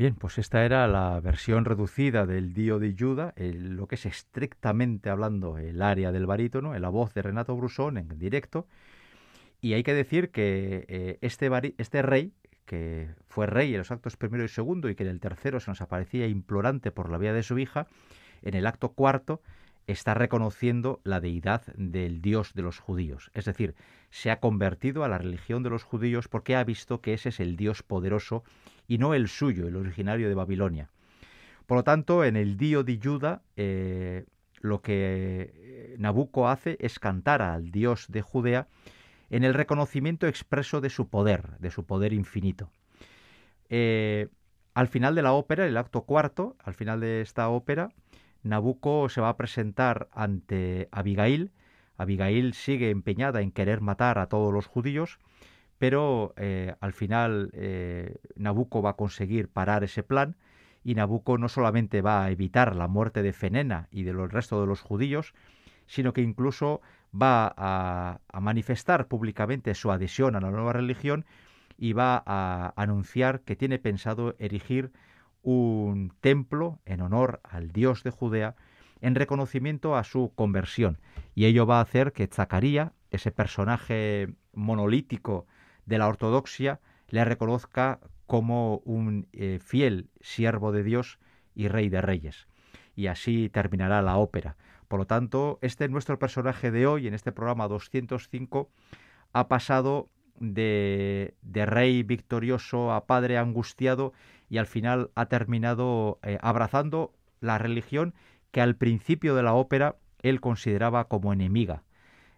Bien, 0.00 0.14
pues 0.14 0.38
esta 0.38 0.64
era 0.64 0.88
la 0.88 1.20
versión 1.20 1.66
reducida 1.66 2.24
del 2.24 2.54
Dio 2.54 2.78
di 2.78 2.94
Giuda, 2.94 3.34
lo 3.36 3.86
que 3.86 3.96
es 3.96 4.06
estrictamente 4.06 5.10
hablando 5.10 5.58
el 5.58 5.82
área 5.82 6.10
del 6.10 6.24
barítono, 6.24 6.74
en 6.74 6.80
la 6.80 6.88
voz 6.88 7.12
de 7.12 7.20
Renato 7.20 7.54
Brusón 7.54 7.98
en 7.98 8.08
directo. 8.18 8.66
Y 9.60 9.74
hay 9.74 9.82
que 9.82 9.92
decir 9.92 10.30
que 10.30 10.86
eh, 10.88 11.18
este, 11.20 11.50
este 11.76 12.00
rey, 12.00 12.32
que 12.64 13.10
fue 13.28 13.46
rey 13.46 13.72
en 13.72 13.80
los 13.80 13.90
actos 13.90 14.16
primero 14.16 14.42
y 14.42 14.48
segundo 14.48 14.88
y 14.88 14.94
que 14.94 15.02
en 15.02 15.10
el 15.10 15.20
tercero 15.20 15.60
se 15.60 15.70
nos 15.70 15.82
aparecía 15.82 16.26
implorante 16.26 16.90
por 16.90 17.10
la 17.10 17.18
vida 17.18 17.34
de 17.34 17.42
su 17.42 17.58
hija, 17.58 17.86
en 18.40 18.54
el 18.54 18.66
acto 18.66 18.92
cuarto 18.92 19.42
está 19.86 20.14
reconociendo 20.14 21.00
la 21.04 21.20
deidad 21.20 21.66
del 21.76 22.22
Dios 22.22 22.54
de 22.54 22.62
los 22.62 22.78
judíos. 22.78 23.30
Es 23.34 23.44
decir, 23.44 23.74
se 24.08 24.30
ha 24.30 24.40
convertido 24.40 25.04
a 25.04 25.08
la 25.08 25.18
religión 25.18 25.62
de 25.62 25.70
los 25.70 25.84
judíos 25.84 26.28
porque 26.28 26.56
ha 26.56 26.64
visto 26.64 27.02
que 27.02 27.12
ese 27.12 27.28
es 27.28 27.40
el 27.40 27.56
Dios 27.56 27.82
poderoso 27.82 28.44
y 28.90 28.98
no 28.98 29.14
el 29.14 29.28
suyo, 29.28 29.68
el 29.68 29.76
originario 29.76 30.28
de 30.28 30.34
Babilonia. 30.34 30.90
Por 31.66 31.76
lo 31.76 31.84
tanto, 31.84 32.24
en 32.24 32.34
el 32.34 32.56
Dio 32.56 32.82
di 32.82 32.98
Juda, 33.00 33.42
eh, 33.54 34.24
lo 34.62 34.82
que 34.82 35.52
eh, 35.54 35.96
Nabucco 36.00 36.48
hace 36.48 36.76
es 36.80 36.98
cantar 36.98 37.40
al 37.40 37.70
Dios 37.70 38.06
de 38.08 38.20
Judea 38.20 38.66
en 39.30 39.44
el 39.44 39.54
reconocimiento 39.54 40.26
expreso 40.26 40.80
de 40.80 40.90
su 40.90 41.08
poder, 41.08 41.56
de 41.60 41.70
su 41.70 41.86
poder 41.86 42.12
infinito. 42.12 42.72
Eh, 43.68 44.26
al 44.74 44.88
final 44.88 45.14
de 45.14 45.22
la 45.22 45.34
ópera, 45.34 45.68
el 45.68 45.76
acto 45.76 46.02
cuarto, 46.02 46.56
al 46.58 46.74
final 46.74 46.98
de 46.98 47.20
esta 47.20 47.48
ópera, 47.48 47.92
Nabucco 48.42 49.08
se 49.08 49.20
va 49.20 49.28
a 49.28 49.36
presentar 49.36 50.08
ante 50.10 50.88
Abigail. 50.90 51.52
Abigail 51.96 52.54
sigue 52.54 52.90
empeñada 52.90 53.40
en 53.40 53.52
querer 53.52 53.82
matar 53.82 54.18
a 54.18 54.26
todos 54.26 54.52
los 54.52 54.66
judíos, 54.66 55.20
pero 55.80 56.34
eh, 56.36 56.74
al 56.80 56.92
final 56.92 57.48
eh, 57.54 58.18
Nabucco 58.36 58.82
va 58.82 58.90
a 58.90 58.96
conseguir 58.96 59.48
parar 59.48 59.82
ese 59.82 60.02
plan 60.02 60.36
y 60.84 60.94
Nabucco 60.94 61.38
no 61.38 61.48
solamente 61.48 62.02
va 62.02 62.22
a 62.22 62.30
evitar 62.30 62.76
la 62.76 62.86
muerte 62.86 63.22
de 63.22 63.32
Fenena 63.32 63.88
y 63.90 64.02
del 64.02 64.28
resto 64.28 64.60
de 64.60 64.66
los 64.66 64.82
judíos, 64.82 65.32
sino 65.86 66.12
que 66.12 66.20
incluso 66.20 66.82
va 67.14 67.54
a, 67.56 68.20
a 68.30 68.40
manifestar 68.40 69.08
públicamente 69.08 69.74
su 69.74 69.90
adhesión 69.90 70.36
a 70.36 70.42
la 70.42 70.50
nueva 70.50 70.74
religión 70.74 71.24
y 71.78 71.94
va 71.94 72.22
a 72.26 72.74
anunciar 72.76 73.40
que 73.40 73.56
tiene 73.56 73.78
pensado 73.78 74.36
erigir 74.38 74.92
un 75.40 76.12
templo 76.20 76.78
en 76.84 77.00
honor 77.00 77.40
al 77.42 77.70
Dios 77.70 78.02
de 78.02 78.10
Judea 78.10 78.54
en 79.00 79.14
reconocimiento 79.14 79.96
a 79.96 80.04
su 80.04 80.30
conversión. 80.34 80.98
Y 81.34 81.46
ello 81.46 81.64
va 81.64 81.78
a 81.78 81.82
hacer 81.82 82.12
que 82.12 82.26
Zacarías, 82.26 82.92
ese 83.10 83.30
personaje 83.30 84.34
monolítico 84.52 85.46
de 85.86 85.98
la 85.98 86.08
ortodoxia, 86.08 86.80
le 87.08 87.24
reconozca 87.24 88.00
como 88.26 88.78
un 88.84 89.26
eh, 89.32 89.58
fiel 89.60 90.08
siervo 90.20 90.72
de 90.72 90.82
Dios 90.82 91.18
y 91.54 91.68
rey 91.68 91.88
de 91.88 92.00
reyes. 92.00 92.46
Y 92.94 93.08
así 93.08 93.48
terminará 93.48 94.02
la 94.02 94.16
ópera. 94.16 94.56
Por 94.88 95.00
lo 95.00 95.06
tanto, 95.06 95.58
este 95.62 95.88
nuestro 95.88 96.18
personaje 96.18 96.70
de 96.70 96.86
hoy, 96.86 97.06
en 97.06 97.14
este 97.14 97.32
programa 97.32 97.68
205, 97.68 98.70
ha 99.32 99.48
pasado 99.48 100.08
de, 100.38 101.34
de 101.42 101.66
rey 101.66 102.02
victorioso 102.02 102.92
a 102.92 103.06
padre 103.06 103.38
angustiado 103.38 104.12
y 104.48 104.58
al 104.58 104.66
final 104.66 105.10
ha 105.14 105.26
terminado 105.26 106.18
eh, 106.22 106.38
abrazando 106.40 107.14
la 107.40 107.58
religión 107.58 108.14
que 108.50 108.60
al 108.60 108.76
principio 108.76 109.34
de 109.34 109.42
la 109.42 109.54
ópera 109.54 109.96
él 110.22 110.40
consideraba 110.40 111.04
como 111.04 111.32
enemiga. 111.32 111.84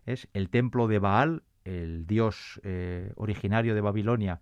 Es 0.04 0.28
el 0.32 0.50
templo 0.50 0.88
de 0.88 0.98
Baal, 0.98 1.42
el 1.64 2.06
dios 2.06 2.60
eh, 2.64 3.12
originario 3.16 3.74
de 3.74 3.80
Babilonia, 3.80 4.40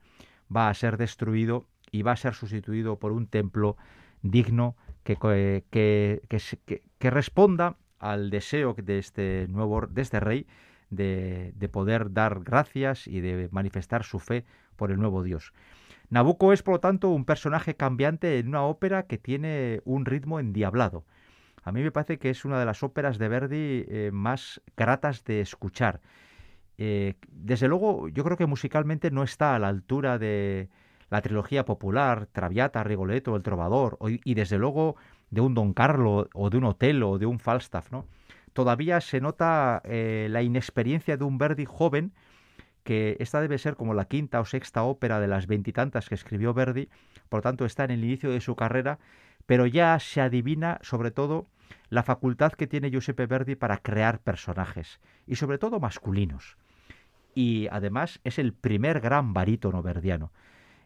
va 0.55 0.69
a 0.69 0.75
ser 0.75 0.97
destruido 0.97 1.67
y 1.91 2.03
va 2.03 2.13
a 2.13 2.17
ser 2.17 2.35
sustituido 2.35 2.99
por 2.99 3.13
un 3.13 3.27
templo 3.27 3.77
digno 4.23 4.77
que, 5.03 5.17
que, 5.71 6.23
que, 6.99 7.11
responda 7.11 7.77
al 7.99 8.31
deseo 8.31 8.75
de 8.75 8.99
este 8.99 9.47
nuevo 9.49 9.87
de 9.87 10.03
este 10.03 10.21
rey 10.21 10.47
de, 10.91 11.53
de 11.57 11.69
poder 11.69 12.13
dar 12.13 12.41
gracias 12.41 13.07
y 13.07 13.21
de 13.21 13.49
manifestar 13.51 14.05
su 14.05 14.19
fe 14.19 14.45
por 14.77 14.91
el 14.91 14.99
nuevo 14.99 15.23
Dios. 15.23 15.53
Nabucco 16.11 16.53
es, 16.53 16.63
por 16.63 16.75
lo 16.75 16.81
tanto, 16.81 17.11
un 17.11 17.25
personaje 17.25 17.77
cambiante 17.77 18.39
en 18.39 18.49
una 18.49 18.63
ópera 18.63 19.05
que 19.05 19.17
tiene 19.17 19.81
un 19.85 20.05
ritmo 20.05 20.41
endiablado. 20.41 21.05
A 21.63 21.73
mí 21.73 21.83
me 21.83 21.93
parece 21.93 22.19
que 22.19 22.31
es 22.31 22.45
una 22.45 22.59
de 22.59 22.67
las 22.67 22.83
óperas 22.83 23.19
de 23.19 23.29
Verdi 23.29 23.85
eh, 23.89 24.11
más 24.13 24.61
gratas 24.77 25.25
de 25.25 25.41
escuchar. 25.41 26.01
Eh, 26.83 27.13
desde 27.31 27.69
luego, 27.69 28.09
yo 28.09 28.25
creo 28.25 28.39
que 28.39 28.47
musicalmente 28.47 29.11
no 29.11 29.23
está 29.23 29.55
a 29.55 29.59
la 29.59 29.69
altura 29.69 30.19
de 30.19 30.71
la 31.11 31.21
trilogía 31.21 31.67
popular, 31.67 32.27
Traviata, 32.33 32.83
Rigoletto, 32.83 33.37
El 33.37 33.43
Trovador, 33.43 33.99
y 34.01 34.33
desde 34.33 34.57
luego 34.57 34.97
de 35.29 35.43
un 35.43 35.53
Don 35.53 35.75
Carlo 35.75 36.31
o 36.33 36.49
de 36.49 36.57
un 36.57 36.65
Otelo 36.65 37.11
o 37.11 37.19
de 37.19 37.27
un 37.27 37.39
Falstaff, 37.39 37.93
¿no? 37.93 38.07
Todavía 38.55 39.03
se 39.03 39.21
nota 39.21 39.83
eh, 39.85 40.29
la 40.31 40.41
inexperiencia 40.41 41.19
de 41.19 41.25
un 41.25 41.37
Verdi 41.37 41.67
joven 41.67 42.13
que 42.83 43.19
esta 43.21 43.43
debe 43.43 43.59
ser 43.59 43.77
como 43.77 43.93
la 43.93 44.07
quinta 44.07 44.41
o 44.41 44.47
sexta 44.47 44.83
ópera 44.83 45.21
de 45.21 45.29
las 45.29 45.47
veintitantas 45.47 46.09
que 46.09 46.15
escribió 46.15 46.55
Verdi, 46.55 46.89
por 47.29 47.39
lo 47.39 47.43
tanto 47.43 47.67
está 47.67 47.85
en 47.85 47.91
el 47.91 48.05
inicio 48.05 48.31
de 48.31 48.41
su 48.41 48.57
carrera, 48.57 48.99
pero 49.45 49.67
ya 49.67 49.99
se 50.01 50.23
adivina 50.23 50.79
sobre 50.81 51.11
todo 51.11 51.47
la 51.91 52.05
facultad 52.05 52.53
que 52.53 52.67
tiene 52.67 52.91
Giuseppe 52.91 53.27
Verdi 53.27 53.55
para 53.55 53.77
crear 53.77 54.21
personajes, 54.21 54.99
y 55.27 55.37
sobre 55.37 55.59
todo 55.59 55.79
masculinos. 55.79 56.57
Y 57.35 57.69
además 57.71 58.21
es 58.25 58.39
el 58.39 58.53
primer 58.53 59.01
gran 59.01 59.33
barítono 59.33 59.83
verdiano. 59.83 60.33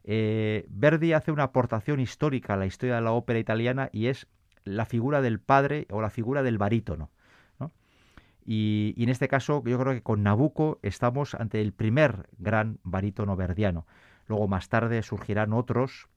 Eh, 0.04 0.66
Verdi 0.68 1.14
hace 1.14 1.32
una 1.32 1.44
aportación 1.44 1.98
histórica 2.00 2.54
a 2.54 2.56
la 2.56 2.66
historia 2.66 2.96
de 2.96 3.00
la 3.00 3.12
ópera 3.12 3.38
italiana 3.38 3.88
y 3.92 4.06
es 4.06 4.26
la 4.64 4.84
figura 4.84 5.22
del 5.22 5.40
padre 5.40 5.86
o 5.90 6.00
la 6.00 6.10
figura 6.10 6.42
del 6.42 6.58
barítono. 6.58 7.10
Y, 8.46 8.94
en 8.98 9.08
este 9.08 9.28
caso 9.28 9.62
yo 9.64 9.78
creo 9.78 9.94
que 9.94 10.02
con 10.02 10.22
Nabucco 10.22 10.78
estamos 10.82 11.34
ante 11.34 11.62
el 11.62 11.72
primer 11.72 12.28
gran 12.38 12.78
barítono 12.82 13.36
verdiano. 13.36 13.86
Luego 14.26 14.48
más 14.48 14.68
tarde 14.68 15.02
surgirán 15.02 15.52
otros 15.52 16.08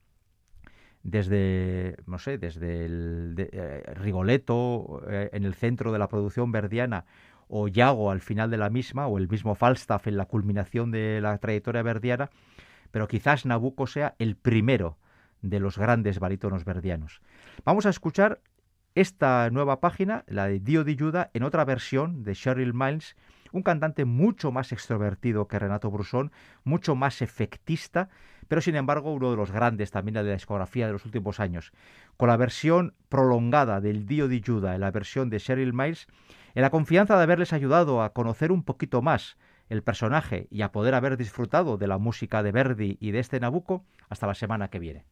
desde, 1.02 1.96
no 2.06 2.18
sé, 2.18 2.36
desde 2.38 2.84
el 2.84 3.34
eh, 3.38 3.82
Rigoletto 3.94 5.02
eh, 5.08 5.30
en 5.32 5.44
el 5.44 5.54
centro 5.54 5.92
de 5.92 5.98
la 5.98 6.08
producción 6.08 6.52
verdiana 6.52 7.06
o 7.48 7.68
Yago 7.68 8.10
al 8.10 8.20
final 8.20 8.50
de 8.50 8.58
la 8.58 8.70
misma 8.70 9.06
o 9.06 9.18
el 9.18 9.28
mismo 9.28 9.54
Falstaff 9.54 10.06
en 10.06 10.16
la 10.16 10.26
culminación 10.26 10.90
de 10.90 11.20
la 11.20 11.38
trayectoria 11.38 11.82
verdiana, 11.82 12.30
pero 12.90 13.08
quizás 13.08 13.46
Nabucco 13.46 13.86
sea 13.86 14.14
el 14.18 14.36
primero 14.36 14.98
de 15.42 15.60
los 15.60 15.78
grandes 15.78 16.18
barítonos 16.18 16.64
verdianos. 16.64 17.20
Vamos 17.64 17.86
a 17.86 17.90
escuchar 17.90 18.40
esta 18.94 19.48
nueva 19.50 19.80
página, 19.80 20.24
la 20.26 20.46
de 20.46 20.58
Dio 20.58 20.84
di 20.84 20.96
Juda, 20.98 21.30
en 21.32 21.44
otra 21.44 21.64
versión 21.64 22.24
de 22.24 22.34
Cheryl 22.34 22.74
Miles, 22.74 23.16
un 23.52 23.62
cantante 23.62 24.04
mucho 24.04 24.50
más 24.52 24.72
extrovertido 24.72 25.46
que 25.48 25.58
Renato 25.58 25.90
Brusón, 25.90 26.32
mucho 26.64 26.94
más 26.94 27.22
efectista, 27.22 28.08
pero 28.48 28.60
sin 28.60 28.76
embargo 28.76 29.12
uno 29.12 29.30
de 29.30 29.36
los 29.36 29.52
grandes 29.52 29.90
también 29.90 30.14
de 30.14 30.24
la 30.24 30.32
discografía 30.32 30.86
de 30.86 30.92
los 30.92 31.04
últimos 31.04 31.38
años. 31.38 31.72
Con 32.16 32.28
la 32.28 32.36
versión 32.36 32.94
prolongada 33.08 33.80
del 33.80 34.06
Dio 34.06 34.28
di 34.28 34.42
en 34.46 34.80
la 34.80 34.90
versión 34.90 35.30
de 35.30 35.38
Cheryl 35.38 35.72
Miles, 35.72 36.08
en 36.58 36.62
la 36.62 36.70
confianza 36.70 37.16
de 37.16 37.22
haberles 37.22 37.52
ayudado 37.52 38.02
a 38.02 38.12
conocer 38.12 38.50
un 38.50 38.64
poquito 38.64 39.00
más 39.00 39.36
el 39.68 39.84
personaje 39.84 40.48
y 40.50 40.62
a 40.62 40.72
poder 40.72 40.94
haber 40.94 41.16
disfrutado 41.16 41.76
de 41.76 41.86
la 41.86 41.98
música 41.98 42.42
de 42.42 42.50
Verdi 42.50 42.98
y 42.98 43.12
de 43.12 43.20
este 43.20 43.38
Nabucco, 43.38 43.84
hasta 44.08 44.26
la 44.26 44.34
semana 44.34 44.66
que 44.66 44.80
viene. 44.80 45.04